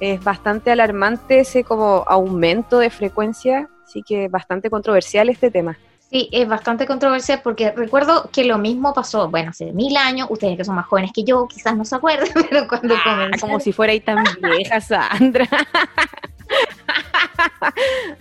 es 0.00 0.22
bastante 0.24 0.72
alarmante 0.72 1.38
ese 1.38 1.62
como 1.62 2.04
aumento 2.08 2.80
de 2.80 2.90
frecuencia, 2.90 3.68
así 3.84 4.02
que 4.02 4.26
bastante 4.26 4.70
controversial 4.70 5.28
este 5.28 5.52
tema. 5.52 5.78
Sí, 6.10 6.28
es 6.32 6.48
bastante 6.48 6.86
controversial 6.86 7.40
porque 7.44 7.70
recuerdo 7.72 8.30
que 8.32 8.44
lo 8.44 8.56
mismo 8.56 8.94
pasó, 8.94 9.28
bueno, 9.28 9.50
hace 9.50 9.72
mil 9.72 9.94
años, 9.96 10.28
ustedes 10.30 10.56
que 10.56 10.64
son 10.64 10.74
más 10.74 10.86
jóvenes 10.86 11.10
que 11.14 11.22
yo, 11.22 11.46
quizás 11.46 11.76
no 11.76 11.84
se 11.84 11.96
acuerdan, 11.96 12.28
pero 12.50 12.66
cuando 12.66 12.94
ah, 12.94 13.02
comenzó... 13.04 13.46
Como 13.46 13.60
si 13.60 13.72
fuera 13.72 13.92
ahí 13.92 14.00
tan 14.00 14.24
vieja, 14.40 14.80
Sandra. 14.80 15.46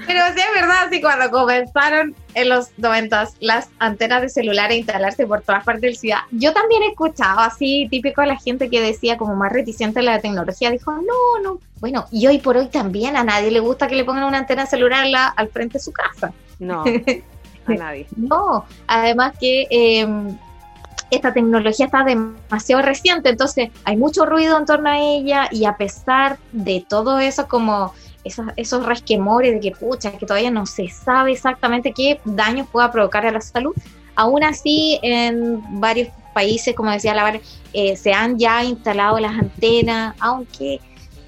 Pero 0.05 0.19
sí 0.33 0.39
es 0.39 0.61
verdad, 0.61 0.87
sí, 0.91 1.01
cuando 1.01 1.31
comenzaron 1.31 2.13
en 2.33 2.49
los 2.49 2.77
noventas 2.77 3.35
las 3.39 3.69
antenas 3.79 4.21
de 4.21 4.29
celular 4.29 4.69
a 4.69 4.75
instalarse 4.75 5.25
por 5.25 5.41
todas 5.41 5.63
partes 5.63 5.81
del 5.81 5.97
ciudad, 5.97 6.19
yo 6.31 6.53
también 6.53 6.83
he 6.83 6.89
escuchado 6.89 7.39
así, 7.39 7.87
típico 7.89 8.21
de 8.21 8.27
la 8.27 8.37
gente 8.37 8.69
que 8.69 8.81
decía 8.81 9.17
como 9.17 9.35
más 9.35 9.51
reticente 9.51 10.01
a 10.01 10.03
la 10.03 10.19
tecnología, 10.19 10.71
dijo, 10.71 10.91
no, 10.91 11.41
no, 11.41 11.59
bueno, 11.79 12.05
y 12.11 12.27
hoy 12.27 12.39
por 12.39 12.57
hoy 12.57 12.67
también 12.67 13.15
a 13.15 13.23
nadie 13.23 13.49
le 13.49 13.59
gusta 13.59 13.87
que 13.87 13.95
le 13.95 14.03
pongan 14.03 14.25
una 14.25 14.39
antena 14.39 14.65
celular 14.65 15.07
al 15.35 15.49
frente 15.49 15.77
de 15.77 15.83
su 15.83 15.91
casa. 15.91 16.33
No. 16.59 16.83
nadie. 17.75 18.07
No, 18.15 18.65
además 18.87 19.33
que 19.39 19.67
em, 19.69 20.37
esta 21.09 21.33
tecnología 21.33 21.85
está 21.85 22.03
demasiado 22.03 22.81
reciente, 22.81 23.29
entonces 23.29 23.69
hay 23.83 23.97
mucho 23.97 24.25
ruido 24.25 24.57
en 24.57 24.65
torno 24.65 24.89
a 24.89 24.99
ella 24.99 25.47
y 25.51 25.65
a 25.65 25.77
pesar 25.77 26.37
de 26.51 26.85
todo 26.87 27.19
eso, 27.19 27.47
como 27.47 27.93
esos, 28.23 28.45
esos 28.55 28.85
resquemores 28.85 29.53
de 29.53 29.59
que 29.59 29.71
pucha, 29.71 30.11
que 30.11 30.25
todavía 30.25 30.51
no 30.51 30.65
se 30.65 30.89
sabe 30.89 31.31
exactamente 31.31 31.93
qué 31.93 32.19
daños 32.25 32.67
pueda 32.69 32.91
provocar 32.91 33.25
a 33.25 33.31
la 33.31 33.41
salud, 33.41 33.73
aún 34.15 34.43
así 34.43 34.99
en 35.01 35.61
varios 35.79 36.09
países, 36.33 36.75
como 36.75 36.91
decía 36.91 37.13
la 37.13 37.39
eh, 37.73 37.95
se 37.95 38.13
han 38.13 38.37
ya 38.37 38.63
instalado 38.63 39.19
las 39.19 39.31
antenas, 39.31 40.15
aunque 40.19 40.79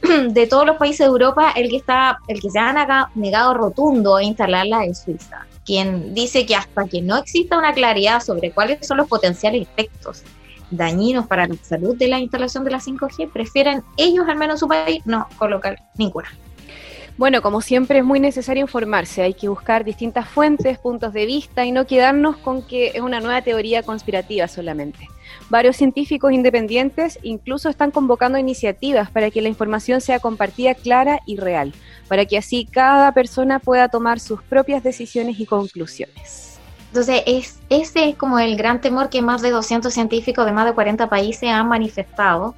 de 0.29 0.47
todos 0.47 0.65
los 0.65 0.77
países 0.77 0.99
de 0.99 1.05
Europa, 1.05 1.51
el 1.55 1.69
que 1.69 1.77
está, 1.77 2.19
el 2.27 2.41
que 2.41 2.49
se 2.49 2.59
ha 2.59 3.09
negado 3.15 3.53
rotundo 3.53 4.17
a 4.17 4.23
instalarla 4.23 4.85
es 4.85 4.99
Suiza 4.99 5.48
quien 5.69 6.15
dice 6.15 6.47
que 6.47 6.55
hasta 6.55 6.87
que 6.87 6.99
no 6.99 7.15
exista 7.15 7.55
una 7.55 7.73
claridad 7.73 8.21
sobre 8.21 8.49
cuáles 8.49 8.87
son 8.87 8.97
los 8.97 9.07
potenciales 9.07 9.67
efectos 9.67 10.23
dañinos 10.71 11.27
para 11.27 11.45
la 11.45 11.53
salud 11.61 11.95
de 11.95 12.07
la 12.07 12.17
instalación 12.17 12.63
de 12.63 12.71
la 12.71 12.79
5G, 12.79 13.31
prefieren 13.31 13.83
ellos, 13.95 14.25
al 14.27 14.37
menos 14.37 14.55
en 14.55 14.59
su 14.61 14.67
país, 14.67 15.03
no 15.05 15.27
colocar 15.37 15.77
ninguna. 15.95 16.27
Bueno, 17.19 17.41
como 17.41 17.59
siempre 17.59 17.99
es 17.99 18.05
muy 18.05 18.21
necesario 18.21 18.61
informarse, 18.61 19.21
hay 19.21 19.33
que 19.33 19.49
buscar 19.49 19.83
distintas 19.83 20.29
fuentes, 20.29 20.79
puntos 20.79 21.11
de 21.11 21.25
vista 21.25 21.65
y 21.65 21.73
no 21.73 21.85
quedarnos 21.85 22.37
con 22.37 22.65
que 22.65 22.93
es 22.95 23.01
una 23.01 23.19
nueva 23.19 23.41
teoría 23.41 23.83
conspirativa 23.83 24.47
solamente. 24.47 25.05
Varios 25.49 25.75
científicos 25.75 26.31
independientes 26.31 27.19
incluso 27.21 27.67
están 27.67 27.91
convocando 27.91 28.37
iniciativas 28.37 29.11
para 29.11 29.31
que 29.31 29.41
la 29.41 29.49
información 29.49 29.99
sea 29.99 30.19
compartida 30.19 30.75
clara 30.75 31.19
y 31.25 31.35
real, 31.35 31.73
para 32.07 32.23
que 32.23 32.37
así 32.37 32.63
cada 32.63 33.11
persona 33.11 33.59
pueda 33.59 33.89
tomar 33.89 34.21
sus 34.21 34.41
propias 34.41 34.81
decisiones 34.81 35.41
y 35.41 35.45
conclusiones. 35.45 36.57
Entonces, 36.87 37.23
es, 37.25 37.59
ese 37.69 38.07
es 38.07 38.15
como 38.15 38.39
el 38.39 38.55
gran 38.55 38.79
temor 38.79 39.09
que 39.09 39.21
más 39.21 39.41
de 39.41 39.49
200 39.49 39.93
científicos 39.93 40.45
de 40.45 40.53
más 40.53 40.65
de 40.65 40.73
40 40.73 41.09
países 41.09 41.49
han 41.49 41.67
manifestado 41.67 42.55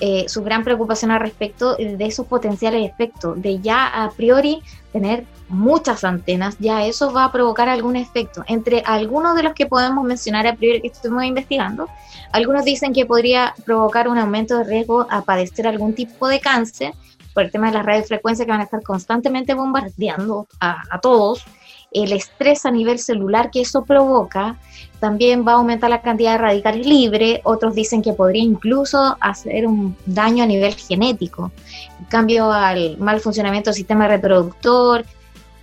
eh, 0.00 0.28
su 0.28 0.42
gran 0.42 0.62
preocupación 0.62 1.10
al 1.10 1.20
respecto 1.20 1.76
de 1.76 2.04
esos 2.06 2.26
potenciales 2.26 2.88
efectos, 2.88 3.40
de 3.42 3.58
ya 3.60 3.86
a 3.86 4.10
priori 4.10 4.62
tener 4.92 5.24
muchas 5.48 6.04
antenas, 6.04 6.56
ya 6.58 6.86
eso 6.86 7.12
va 7.12 7.24
a 7.24 7.32
provocar 7.32 7.68
algún 7.68 7.96
efecto. 7.96 8.44
Entre 8.46 8.82
algunos 8.86 9.34
de 9.34 9.42
los 9.42 9.54
que 9.54 9.66
podemos 9.66 10.04
mencionar 10.04 10.46
a 10.46 10.54
priori 10.54 10.80
que 10.80 10.88
estuvimos 10.88 11.24
investigando, 11.24 11.88
algunos 12.32 12.64
dicen 12.64 12.92
que 12.92 13.06
podría 13.06 13.54
provocar 13.64 14.08
un 14.08 14.18
aumento 14.18 14.58
de 14.58 14.64
riesgo 14.64 15.06
a 15.10 15.22
padecer 15.22 15.66
algún 15.66 15.94
tipo 15.94 16.28
de 16.28 16.40
cáncer 16.40 16.92
por 17.34 17.44
el 17.44 17.50
tema 17.50 17.68
de 17.68 17.74
las 17.74 17.86
radiofrecuencias 17.86 18.46
que 18.46 18.52
van 18.52 18.60
a 18.60 18.64
estar 18.64 18.82
constantemente 18.82 19.54
bombardeando 19.54 20.46
a, 20.60 20.82
a 20.90 21.00
todos 21.00 21.44
el 21.90 22.12
estrés 22.12 22.66
a 22.66 22.70
nivel 22.70 22.98
celular 22.98 23.50
que 23.50 23.62
eso 23.62 23.84
provoca, 23.84 24.56
también 25.00 25.46
va 25.46 25.52
a 25.52 25.56
aumentar 25.56 25.90
la 25.90 26.02
cantidad 26.02 26.32
de 26.32 26.38
radicales 26.38 26.86
libres, 26.86 27.40
otros 27.44 27.74
dicen 27.74 28.02
que 28.02 28.12
podría 28.12 28.42
incluso 28.42 29.16
hacer 29.20 29.66
un 29.66 29.96
daño 30.06 30.44
a 30.44 30.46
nivel 30.46 30.74
genético, 30.74 31.52
cambio 32.08 32.52
al 32.52 32.98
mal 32.98 33.20
funcionamiento 33.20 33.70
del 33.70 33.76
sistema 33.76 34.08
reproductor, 34.08 35.04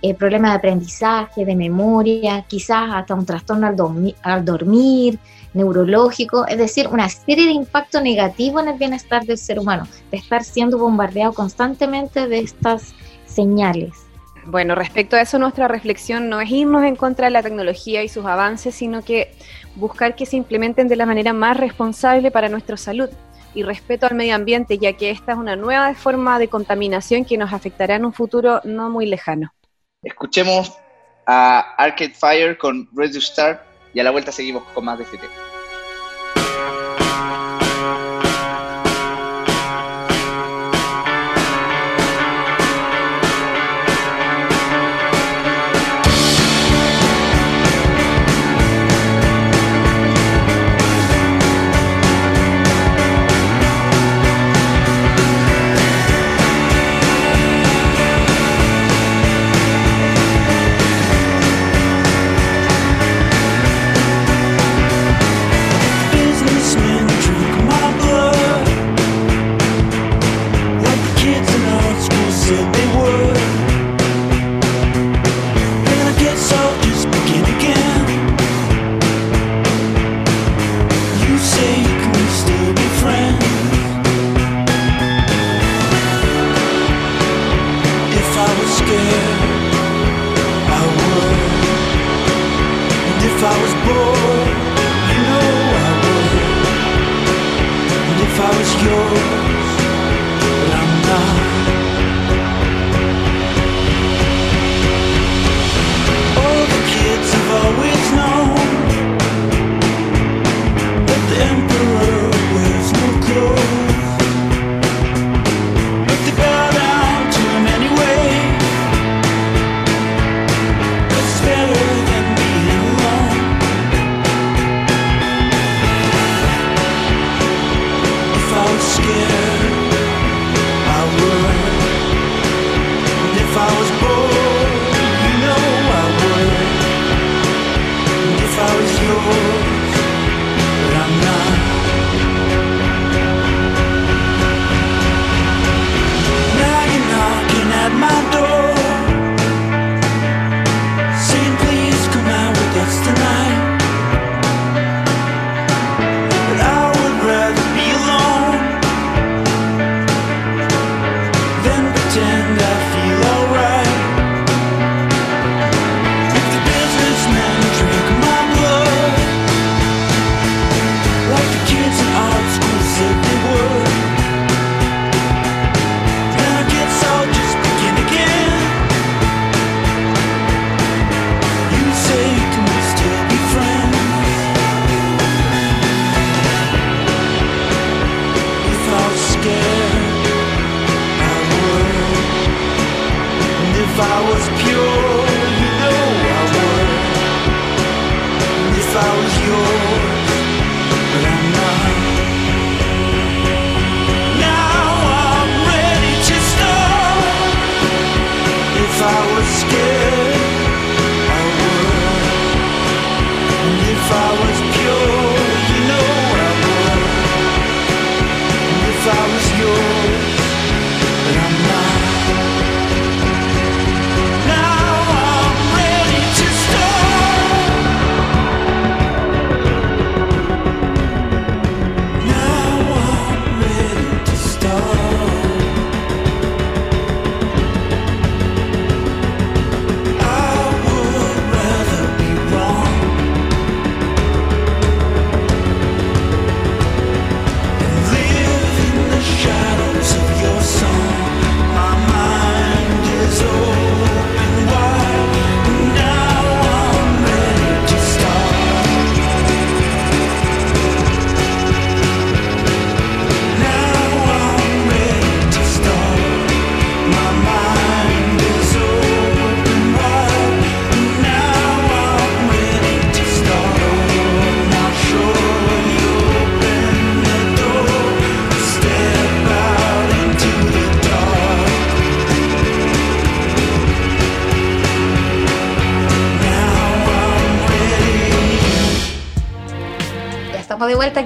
eh, 0.02 0.14
problemas 0.14 0.52
de 0.52 0.58
aprendizaje, 0.58 1.44
de 1.44 1.56
memoria, 1.56 2.44
quizás 2.46 2.90
hasta 2.92 3.14
un 3.14 3.26
trastorno 3.26 3.66
al, 3.66 4.14
al 4.22 4.44
dormir, 4.44 5.18
neurológico, 5.54 6.46
es 6.46 6.58
decir, 6.58 6.86
una 6.88 7.08
serie 7.08 7.46
de 7.46 7.52
impactos 7.52 8.02
negativos 8.02 8.62
en 8.62 8.68
el 8.68 8.78
bienestar 8.78 9.24
del 9.24 9.38
ser 9.38 9.58
humano, 9.58 9.88
de 10.10 10.18
estar 10.18 10.44
siendo 10.44 10.78
bombardeado 10.78 11.32
constantemente 11.32 12.28
de 12.28 12.40
estas 12.40 12.94
señales. 13.26 14.05
Bueno, 14.46 14.76
respecto 14.76 15.16
a 15.16 15.20
eso, 15.20 15.40
nuestra 15.40 15.66
reflexión 15.66 16.28
no 16.28 16.40
es 16.40 16.48
irnos 16.50 16.84
en 16.84 16.94
contra 16.94 17.26
de 17.26 17.32
la 17.32 17.42
tecnología 17.42 18.04
y 18.04 18.08
sus 18.08 18.24
avances, 18.26 18.76
sino 18.76 19.02
que 19.02 19.34
buscar 19.74 20.14
que 20.14 20.24
se 20.24 20.36
implementen 20.36 20.86
de 20.86 20.94
la 20.94 21.04
manera 21.04 21.32
más 21.32 21.56
responsable 21.56 22.30
para 22.30 22.48
nuestra 22.48 22.76
salud 22.76 23.10
y 23.54 23.64
respeto 23.64 24.06
al 24.06 24.14
medio 24.14 24.36
ambiente, 24.36 24.78
ya 24.78 24.92
que 24.92 25.10
esta 25.10 25.32
es 25.32 25.38
una 25.38 25.56
nueva 25.56 25.92
forma 25.94 26.38
de 26.38 26.46
contaminación 26.46 27.24
que 27.24 27.36
nos 27.36 27.52
afectará 27.52 27.96
en 27.96 28.04
un 28.04 28.12
futuro 28.12 28.60
no 28.62 28.88
muy 28.88 29.06
lejano. 29.06 29.52
Escuchemos 30.02 30.72
a 31.26 31.74
Arcade 31.76 32.14
Fire 32.14 32.56
con 32.56 32.88
Ready 32.94 33.20
Start 33.20 33.60
y 33.94 34.00
a 34.00 34.04
la 34.04 34.12
vuelta 34.12 34.30
seguimos 34.30 34.62
con 34.74 34.84
más 34.84 34.98
de 34.98 35.04
este 35.04 35.18
tema. 35.18 35.55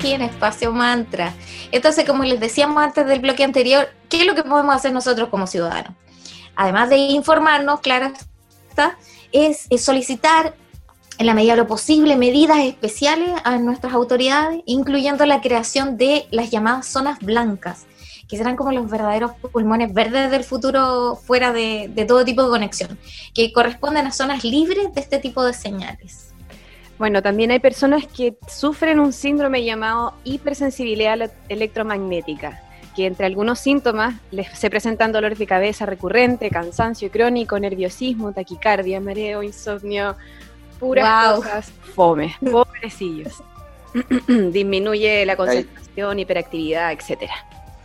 Aquí 0.00 0.14
en 0.14 0.22
Espacio 0.22 0.72
Mantra. 0.72 1.34
Entonces, 1.72 2.06
como 2.06 2.24
les 2.24 2.40
decíamos 2.40 2.82
antes 2.82 3.06
del 3.06 3.20
bloque 3.20 3.44
anterior, 3.44 3.88
¿qué 4.08 4.22
es 4.22 4.26
lo 4.26 4.34
que 4.34 4.42
podemos 4.42 4.74
hacer 4.74 4.92
nosotros 4.92 5.28
como 5.28 5.46
ciudadanos? 5.46 5.92
Además 6.56 6.88
de 6.88 6.96
informarnos, 6.96 7.80
claro 7.80 8.10
está, 8.70 8.96
es, 9.30 9.68
solicitar 9.78 10.54
en 11.18 11.26
la 11.26 11.34
medida 11.34 11.52
de 11.52 11.58
lo 11.58 11.66
posible 11.66 12.16
medidas 12.16 12.60
especiales 12.60 13.28
a 13.44 13.58
nuestras 13.58 13.92
autoridades, 13.92 14.62
incluyendo 14.64 15.26
la 15.26 15.42
creación 15.42 15.98
de 15.98 16.26
las 16.30 16.50
llamadas 16.50 16.86
zonas 16.86 17.18
blancas, 17.18 17.84
que 18.26 18.38
serán 18.38 18.56
como 18.56 18.72
los 18.72 18.88
verdaderos 18.88 19.32
pulmones 19.52 19.92
verdes 19.92 20.30
del 20.30 20.44
futuro 20.44 21.16
fuera 21.16 21.52
de, 21.52 21.90
de 21.94 22.06
todo 22.06 22.24
tipo 22.24 22.42
de 22.42 22.48
conexión, 22.48 22.98
que 23.34 23.52
corresponden 23.52 24.06
a 24.06 24.12
zonas 24.12 24.44
libres 24.44 24.94
de 24.94 25.00
este 25.02 25.18
tipo 25.18 25.44
de 25.44 25.52
señales. 25.52 26.30
Bueno, 27.00 27.22
también 27.22 27.50
hay 27.50 27.60
personas 27.60 28.06
que 28.06 28.34
sufren 28.46 29.00
un 29.00 29.14
síndrome 29.14 29.64
llamado 29.64 30.12
hipersensibilidad 30.22 31.32
electromagnética, 31.48 32.60
que 32.94 33.06
entre 33.06 33.24
algunos 33.24 33.58
síntomas 33.58 34.16
les, 34.30 34.50
se 34.50 34.68
presentan 34.68 35.10
dolores 35.10 35.38
de 35.38 35.46
cabeza 35.46 35.86
recurrente, 35.86 36.50
cansancio 36.50 37.10
crónico, 37.10 37.58
nerviosismo, 37.58 38.34
taquicardia, 38.34 39.00
mareo, 39.00 39.42
insomnio, 39.42 40.14
puras 40.78 41.36
cosas 41.36 41.72
fome, 41.94 42.36
pobrecillos. 42.38 43.42
Disminuye 44.52 45.24
la 45.24 45.36
concentración, 45.36 46.18
hiperactividad, 46.18 46.92
etcétera. 46.92 47.32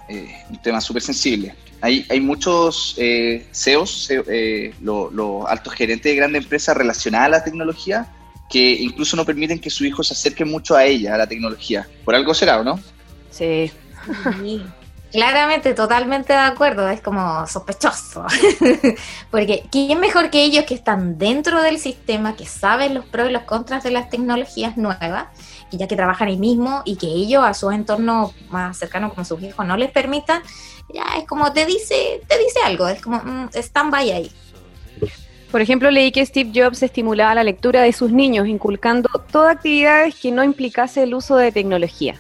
Eh, 0.10 0.43
un 0.49 0.62
tema 0.62 0.82
súper 0.82 1.01
sensible. 1.01 1.56
Hay, 1.80 2.06
hay 2.10 2.19
muchos 2.19 2.95
eh, 2.97 3.47
CEOs, 3.54 4.12
eh, 4.12 4.73
los 4.82 5.45
altos 5.47 5.73
gerentes 5.73 6.12
de 6.12 6.17
grandes 6.17 6.43
empresas 6.43 6.75
relacionadas 6.75 7.28
a 7.28 7.30
la 7.30 7.43
tecnología, 7.45 8.12
que 8.49 8.71
incluso 8.73 9.15
no 9.15 9.25
permiten 9.25 9.60
que 9.60 9.69
su 9.69 9.86
hijo 9.86 10.03
se 10.03 10.13
acerque 10.13 10.45
mucho 10.45 10.75
a 10.75 10.86
ella, 10.86 11.15
a 11.15 11.17
la 11.17 11.27
tecnología. 11.27 11.88
Por 12.03 12.15
algo 12.15 12.34
será, 12.34 12.60
¿o 12.60 12.63
no? 12.63 12.79
Sí. 13.31 13.71
Claramente, 15.12 15.73
totalmente 15.73 16.34
de 16.34 16.39
acuerdo, 16.39 16.89
es 16.89 16.99
como 16.99 17.47
sospechoso. 17.47 18.25
Porque 19.31 19.63
¿quién 19.71 19.99
mejor 20.01 20.29
que 20.29 20.43
ellos 20.43 20.65
que 20.65 20.73
están 20.73 21.17
dentro 21.17 21.62
del 21.62 21.79
sistema, 21.79 22.36
que 22.36 22.45
saben 22.45 22.93
los 22.93 23.05
pros 23.05 23.29
y 23.29 23.31
los 23.31 23.43
contras 23.43 23.84
de 23.84 23.91
las 23.91 24.10
tecnologías 24.10 24.75
nuevas, 24.75 25.27
y 25.71 25.77
ya 25.77 25.88
que 25.88 25.95
trabajan 25.95 26.27
ahí 26.27 26.38
mismo 26.38 26.81
y 26.84 26.97
que 26.97 27.08
ellos 27.08 27.45
a 27.45 27.53
su 27.53 27.71
entorno 27.71 28.34
más 28.49 28.77
cercano 28.77 29.10
como 29.10 29.23
sus 29.23 29.41
hijos 29.41 29.65
no 29.65 29.77
les 29.77 29.89
permitan, 29.91 30.41
ya 30.93 31.05
es 31.17 31.25
como 31.25 31.51
te 31.53 31.65
dice, 31.65 32.21
te 32.27 32.38
dice 32.38 32.60
algo, 32.65 32.88
es 32.88 33.01
como, 33.01 33.17
mm, 33.17 33.49
stand 33.53 33.91
by 33.91 34.12
ahí. 34.12 34.31
Por 35.55 35.61
ejemplo, 35.61 35.89
leí 35.89 36.11
que 36.11 36.25
Steve 36.25 36.51
Jobs 36.53 36.83
estimulaba 36.83 37.33
la 37.33 37.41
lectura 37.45 37.81
de 37.81 37.93
sus 37.93 38.11
niños, 38.11 38.45
inculcando 38.45 39.07
todas 39.31 39.55
actividades 39.55 40.13
que 40.13 40.29
no 40.29 40.43
implicase 40.43 41.03
el 41.03 41.13
uso 41.13 41.37
de 41.37 41.53
tecnología. 41.53 42.19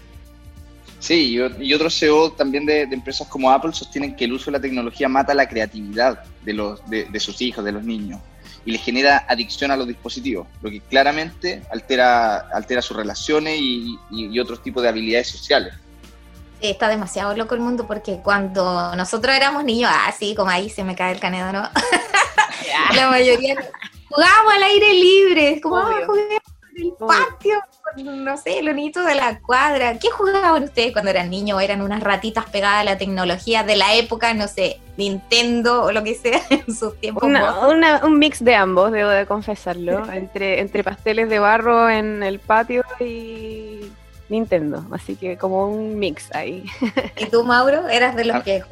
Sí, 0.99 1.37
y, 1.59 1.73
otros 1.73 1.99
CEO 1.99 2.31
también 2.31 2.65
de, 2.65 2.83
empresas 2.83 3.27
como 3.27 3.51
Apple 3.51 3.73
sostienen 3.73 4.15
que 4.15 4.23
el 4.23 4.31
uso 4.31 4.45
de 4.45 4.51
la 4.53 4.61
tecnología 4.61 5.09
mata 5.09 5.33
la 5.33 5.49
creatividad 5.49 6.23
de, 6.45 6.53
los, 6.53 6.79
de, 6.89 7.19
sus 7.19 7.41
hijos, 7.41 7.65
de 7.65 7.73
los 7.73 7.83
niños, 7.83 8.21
y 8.63 8.71
les 8.71 8.81
genera 8.81 9.25
adicción 9.27 9.69
a 9.69 9.75
los 9.75 9.85
dispositivos, 9.85 10.47
lo 10.61 10.69
que 10.69 10.79
claramente 10.79 11.61
altera, 11.73 12.37
altera 12.53 12.81
sus 12.81 12.95
relaciones 12.95 13.59
y, 13.59 13.99
y 14.11 14.39
otros 14.39 14.63
tipos 14.63 14.81
de 14.81 14.87
habilidades 14.87 15.27
sociales 15.27 15.73
está 16.61 16.87
demasiado 16.87 17.35
loco 17.35 17.53
el 17.55 17.61
mundo 17.61 17.85
porque 17.85 18.19
cuando 18.23 18.95
nosotros 18.95 19.35
éramos 19.35 19.63
niños, 19.63 19.91
así 20.07 20.35
como 20.35 20.49
ahí 20.49 20.69
se 20.69 20.83
me 20.83 20.95
cae 20.95 21.13
el 21.13 21.19
canedo, 21.19 21.51
¿no? 21.51 21.69
la 22.95 23.09
mayoría 23.09 23.55
jugábamos 24.09 24.53
al 24.53 24.63
aire 24.63 24.93
libre, 24.93 25.61
como 25.61 25.77
ah, 25.77 26.01
en 26.75 26.85
el 26.85 26.93
patio, 26.93 27.55
no 27.97 28.37
sé, 28.37 28.61
lo 28.61 28.71
bonito 28.71 29.03
de 29.03 29.15
la 29.15 29.39
cuadra. 29.39 29.97
¿Qué 29.97 30.09
jugaban 30.09 30.63
ustedes 30.63 30.91
cuando 30.91 31.11
eran 31.11 31.29
niños? 31.29 31.61
¿Eran 31.61 31.81
unas 31.81 32.01
ratitas 32.01 32.45
pegadas 32.45 32.81
a 32.81 32.83
la 32.83 32.97
tecnología 32.97 33.63
de 33.63 33.75
la 33.75 33.95
época, 33.95 34.33
no 34.33 34.47
sé, 34.47 34.79
Nintendo 34.97 35.83
o 35.83 35.91
lo 35.91 36.03
que 36.03 36.15
sea 36.15 36.41
en 36.49 36.75
sus 36.75 36.99
tiempos? 36.99 37.23
un 37.23 38.19
mix 38.19 38.43
de 38.43 38.55
ambos, 38.55 38.91
debo 38.91 39.09
de 39.09 39.25
confesarlo, 39.25 40.09
entre, 40.13 40.59
entre 40.59 40.83
pasteles 40.83 41.29
de 41.29 41.39
barro 41.39 41.89
en 41.89 42.23
el 42.23 42.39
patio 42.39 42.83
y 42.99 43.91
Nintendo, 44.29 44.85
así 44.91 45.15
que 45.15 45.37
como 45.37 45.67
un 45.67 45.97
mix 45.97 46.33
ahí. 46.33 46.65
¿Y 47.17 47.25
tú, 47.27 47.43
Mauro, 47.43 47.87
eras 47.87 48.15
de 48.15 48.25
los 48.25 48.37
ah. 48.37 48.43
que 48.43 48.63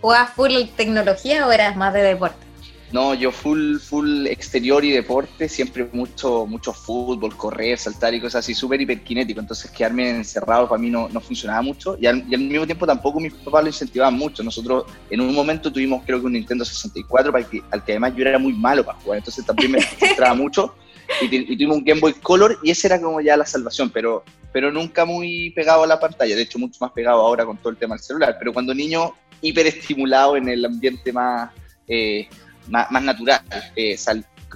jugabas 0.00 0.30
full 0.30 0.52
tecnología 0.76 1.46
o 1.46 1.52
eras 1.52 1.76
más 1.76 1.92
de 1.92 2.02
deporte? 2.02 2.49
No, 2.92 3.14
yo 3.14 3.30
full, 3.30 3.78
full 3.78 4.26
exterior 4.26 4.84
y 4.84 4.90
deporte, 4.90 5.48
siempre 5.48 5.88
mucho, 5.92 6.44
mucho 6.46 6.72
fútbol, 6.72 7.36
correr, 7.36 7.78
saltar 7.78 8.14
y 8.14 8.20
cosas 8.20 8.44
así, 8.44 8.52
súper 8.52 8.80
hiperkinético. 8.80 9.38
Entonces 9.38 9.70
quedarme 9.70 10.10
encerrado 10.10 10.68
para 10.68 10.80
mí 10.80 10.90
no, 10.90 11.08
no 11.08 11.20
funcionaba 11.20 11.62
mucho 11.62 11.96
y 12.00 12.06
al, 12.06 12.24
mismo 12.26 12.66
tiempo 12.66 12.86
tampoco 12.86 13.20
mis 13.20 13.32
papás 13.32 13.62
lo 13.62 13.68
incentivaban 13.68 14.14
mucho. 14.14 14.42
Nosotros 14.42 14.86
en 15.08 15.20
un 15.20 15.32
momento 15.32 15.72
tuvimos 15.72 16.02
creo 16.04 16.18
que 16.20 16.26
un 16.26 16.32
Nintendo 16.32 16.64
64 16.64 17.30
para 17.30 17.48
que, 17.48 17.62
al 17.70 17.84
que 17.84 17.92
además 17.92 18.14
yo 18.16 18.24
era 18.26 18.38
muy 18.40 18.54
malo 18.54 18.84
para 18.84 18.98
jugar, 18.98 19.18
entonces 19.18 19.46
también 19.46 19.70
me 19.70 19.80
frustraba 19.98 20.34
mucho. 20.34 20.74
Y, 21.22 21.28
tuvimos 21.28 21.78
un 21.78 21.84
Game 21.84 22.00
Boy 22.00 22.14
Color 22.14 22.58
y 22.62 22.70
esa 22.72 22.88
era 22.88 23.00
como 23.00 23.20
ya 23.20 23.36
la 23.36 23.46
salvación, 23.46 23.90
pero, 23.90 24.24
pero 24.52 24.72
nunca 24.72 25.04
muy 25.04 25.50
pegado 25.50 25.84
a 25.84 25.86
la 25.86 26.00
pantalla, 26.00 26.34
de 26.34 26.42
hecho 26.42 26.58
mucho 26.58 26.78
más 26.80 26.90
pegado 26.90 27.20
ahora 27.20 27.44
con 27.46 27.56
todo 27.56 27.70
el 27.70 27.76
tema 27.76 27.94
del 27.94 28.02
celular, 28.02 28.36
pero 28.38 28.52
cuando 28.52 28.74
niño 28.74 29.14
hiperestimulado 29.42 30.36
en 30.36 30.48
el 30.48 30.64
ambiente 30.64 31.12
más... 31.12 31.50
Eh, 31.86 32.28
más, 32.70 33.02
natural, 33.02 33.42
eh, 33.76 33.96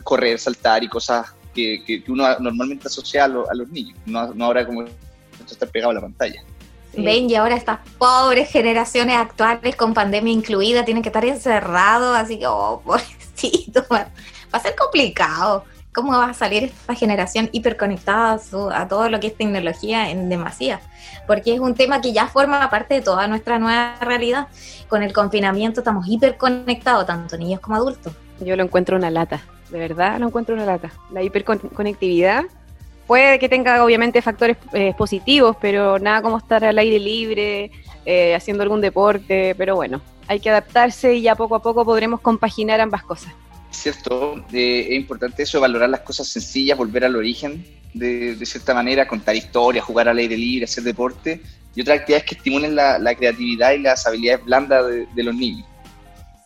correr, 0.02 0.38
saltar 0.38 0.82
y 0.82 0.88
cosas 0.88 1.34
que, 1.54 1.82
que, 1.84 2.02
uno 2.08 2.26
normalmente 2.40 2.88
asocia 2.88 3.24
a, 3.24 3.28
los 3.28 3.68
niños, 3.70 3.96
no, 4.06 4.32
no 4.34 4.46
ahora 4.46 4.66
como 4.66 4.84
estar 4.84 5.68
pegado 5.68 5.90
a 5.90 5.94
la 5.94 6.00
pantalla. 6.00 6.42
Ven, 6.96 7.28
y 7.28 7.34
ahora 7.34 7.56
estas 7.56 7.80
pobres 7.98 8.50
generaciones 8.50 9.16
actuales 9.16 9.74
con 9.74 9.94
pandemia 9.94 10.32
incluida 10.32 10.84
tienen 10.84 11.02
que 11.02 11.08
estar 11.08 11.24
encerrados, 11.24 12.16
así 12.16 12.38
que, 12.38 12.46
oh, 12.46 12.80
pobrecito, 12.84 13.84
va 13.90 14.08
a 14.52 14.60
ser 14.60 14.74
complicado. 14.76 15.64
¿Cómo 15.94 16.10
va 16.10 16.30
a 16.30 16.34
salir 16.34 16.64
esta 16.64 16.94
generación 16.96 17.48
hiperconectada 17.52 18.32
a, 18.32 18.80
a 18.80 18.88
todo 18.88 19.08
lo 19.08 19.20
que 19.20 19.28
es 19.28 19.36
tecnología 19.36 20.10
en 20.10 20.28
demasía? 20.28 20.80
Porque 21.28 21.54
es 21.54 21.60
un 21.60 21.76
tema 21.76 22.00
que 22.00 22.12
ya 22.12 22.26
forma 22.26 22.68
parte 22.68 22.94
de 22.94 23.00
toda 23.00 23.28
nuestra 23.28 23.60
nueva 23.60 23.94
realidad 24.00 24.48
con 24.88 25.04
el 25.04 25.12
confinamiento 25.12 25.80
estamos 25.80 26.06
hiperconectados, 26.08 27.06
tanto 27.06 27.38
niños 27.38 27.60
como 27.60 27.76
adultos. 27.76 28.12
Yo 28.40 28.56
lo 28.56 28.64
encuentro 28.64 28.96
una 28.96 29.08
lata, 29.08 29.42
de 29.70 29.78
verdad 29.78 30.18
lo 30.18 30.26
encuentro 30.26 30.56
una 30.56 30.66
lata. 30.66 30.90
La 31.12 31.22
hiperconectividad 31.22 32.42
puede 33.06 33.38
que 33.38 33.48
tenga 33.48 33.84
obviamente 33.84 34.20
factores 34.20 34.56
eh, 34.72 34.94
positivos, 34.98 35.56
pero 35.60 36.00
nada 36.00 36.22
como 36.22 36.38
estar 36.38 36.64
al 36.64 36.76
aire 36.76 36.98
libre, 36.98 37.70
eh, 38.04 38.34
haciendo 38.34 38.64
algún 38.64 38.80
deporte, 38.80 39.54
pero 39.56 39.76
bueno, 39.76 40.00
hay 40.26 40.40
que 40.40 40.50
adaptarse 40.50 41.14
y 41.14 41.22
ya 41.22 41.36
poco 41.36 41.54
a 41.54 41.62
poco 41.62 41.84
podremos 41.84 42.20
compaginar 42.20 42.80
ambas 42.80 43.04
cosas. 43.04 43.32
Cierto, 43.74 44.44
es 44.52 44.92
importante 44.92 45.42
eso, 45.42 45.60
valorar 45.60 45.90
las 45.90 46.00
cosas 46.00 46.28
sencillas, 46.28 46.78
volver 46.78 47.04
al 47.04 47.16
origen 47.16 47.66
de, 47.92 48.34
de, 48.34 48.46
cierta 48.46 48.72
manera, 48.72 49.06
contar 49.06 49.36
historias, 49.36 49.84
jugar 49.84 50.08
al 50.08 50.18
aire 50.18 50.36
libre, 50.36 50.64
hacer 50.64 50.84
deporte, 50.84 51.40
y 51.74 51.80
otras 51.80 52.00
actividades 52.00 52.24
que 52.26 52.34
estimulen 52.36 52.74
la, 52.76 53.14
creatividad 53.14 53.72
y 53.72 53.78
las 53.78 54.06
habilidades 54.06 54.44
blandas 54.44 54.84
de, 55.14 55.22
los 55.22 55.34
niños. 55.34 55.66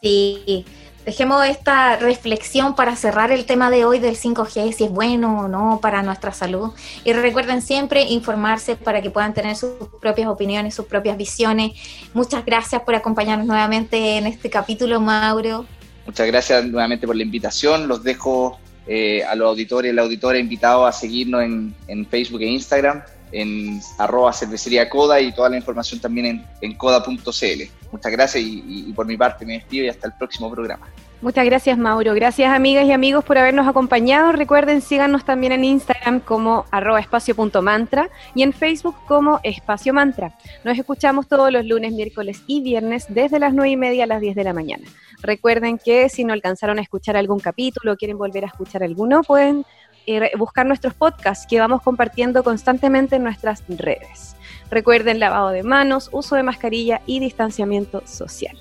Sí, 0.03 0.65
dejemos 1.05 1.45
esta 1.47 1.97
reflexión 1.97 2.75
para 2.75 2.97
cerrar 2.97 3.31
el 3.31 3.45
tema 3.45 3.71
de 3.71 3.85
hoy 3.85 3.99
del 3.99 4.17
5G, 4.17 4.73
si 4.73 4.85
es 4.85 4.91
bueno 4.91 5.41
o 5.41 5.49
no 5.49 5.81
para 5.83 6.03
nuestra 6.03 6.33
salud. 6.33 6.71
Y 7.05 7.13
recuerden 7.13 7.63
siempre 7.63 8.03
informarse 8.03 8.77
para 8.77 9.03
que 9.03 9.11
puedan 9.11 9.35
tener 9.35 9.57
sus 9.57 9.73
propias 10.01 10.29
opiniones, 10.29 10.75
sus 10.75 10.87
propias 10.87 11.17
visiones. 11.17 11.73
Muchas 12.15 12.45
gracias 12.45 12.83
por 12.83 12.95
acompañarnos 12.95 13.47
nuevamente 13.47 14.17
en 14.17 14.27
este 14.27 14.49
capítulo, 14.49 15.01
Mauro. 15.01 15.67
Muchas 16.09 16.27
gracias 16.27 16.65
nuevamente 16.65 17.07
por 17.07 17.15
la 17.15 17.23
invitación. 17.23 17.87
Los 17.87 18.03
dejo 18.03 18.59
eh, 18.87 19.23
a 19.25 19.35
los 19.35 19.47
auditores 19.47 19.93
y 19.93 19.95
la 19.95 20.01
auditora 20.01 20.39
invitados 20.39 20.89
a 20.89 20.99
seguirnos 20.99 21.43
en, 21.43 21.75
en 21.87 22.07
Facebook 22.07 22.41
e 22.41 22.47
Instagram 22.47 23.03
en 23.31 23.79
arroba 23.99 24.33
cervecería 24.33 24.89
Coda 24.89 25.21
y 25.21 25.33
toda 25.33 25.51
la 25.51 25.59
información 25.59 26.01
también 26.01 26.47
en, 26.63 26.75
coda.cl. 26.75 27.63
Muchas 27.93 28.13
gracias 28.13 28.43
y, 28.43 28.91
por 28.95 29.07
mi 29.07 29.19
parte 29.19 29.45
me 29.45 29.55
despido 29.55 29.85
y 29.85 29.89
hasta 29.89 30.09
el 30.09 30.15
próximo 30.19 30.51
programa. 30.51 30.87
Muchas 31.21 31.45
gracias 31.45 31.77
Mauro. 31.77 32.15
Gracias 32.15 32.51
amigas 32.51 32.87
y 32.87 32.93
amigos 32.93 33.25
por 33.25 33.37
habernos 33.37 33.67
acompañado. 33.67 34.33
Recuerden, 34.33 34.81
síganos 34.81 35.25
también 35.25 35.53
en 35.53 35.65
Instagram 35.65 36.21
como 36.21 36.65
arroba 36.71 37.01
espacio.mantra 37.01 38.09
y 38.35 38.43
en 38.43 38.53
Facebook 38.53 38.95
como 39.07 39.41
espacio 39.43 39.93
mantra. 39.93 40.33
Nos 40.65 40.79
escuchamos 40.79 41.27
todos 41.27 41.53
los 41.53 41.67
lunes, 41.67 41.93
miércoles 41.93 42.43
y 42.47 42.63
viernes 42.63 43.07
desde 43.09 43.39
las 43.41 43.53
9 43.53 43.71
y 43.71 43.77
media 43.77 44.05
a 44.05 44.07
las 44.07 44.21
10 44.21 44.37
de 44.37 44.45
la 44.45 44.55
mañana. 44.55 44.85
Recuerden 45.23 45.79
que 45.79 46.09
si 46.09 46.25
no 46.25 46.33
alcanzaron 46.33 46.79
a 46.79 46.83
escuchar 46.83 47.17
algún 47.17 47.41
capítulo 47.41 47.93
o 47.93 47.97
quieren 47.97 48.19
volver 48.19 48.45
a 48.45 48.49
escuchar 48.49 48.83
alguno, 48.83 49.23
pueden 49.23 49.65
eh, 50.07 50.31
buscar 50.39 50.65
nuestros 50.65 50.95
podcasts 50.95 51.47
que 51.49 51.61
vamos 51.61 51.83
compartiendo 51.83 52.43
constantemente 52.43 53.17
en 53.17 53.25
nuestras 53.25 53.63
redes. 53.69 54.37
Recuerden 54.71 55.19
lavado 55.19 55.51
de 55.51 55.63
manos, 55.63 56.09
uso 56.13 56.37
de 56.37 56.43
mascarilla 56.43 57.01
y 57.07 57.21
distanciamiento 57.21 58.03
social. 58.07 58.57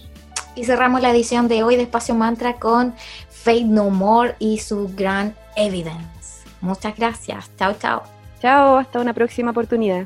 Y 0.56 0.66
cerramos 0.66 1.02
la 1.02 1.12
edición 1.12 1.48
de 1.48 1.64
hoy 1.64 1.76
de 1.76 1.84
Espacio 1.84 2.16
Mantra 2.16 2.56
con 2.56 2.96
Faith 3.30 3.68
No 3.68 3.90
More 3.90 4.36
y 4.40 4.58
su 4.58 4.90
gran 4.96 5.36
Evidence. 5.56 6.44
Muchas 6.62 6.98
gracias. 6.98 7.50
Chao, 7.58 7.76
chao. 7.80 8.04
Chao, 8.42 8.78
hasta 8.78 9.00
una 9.00 9.14
próxima 9.14 9.52
oportunidad. 9.52 10.06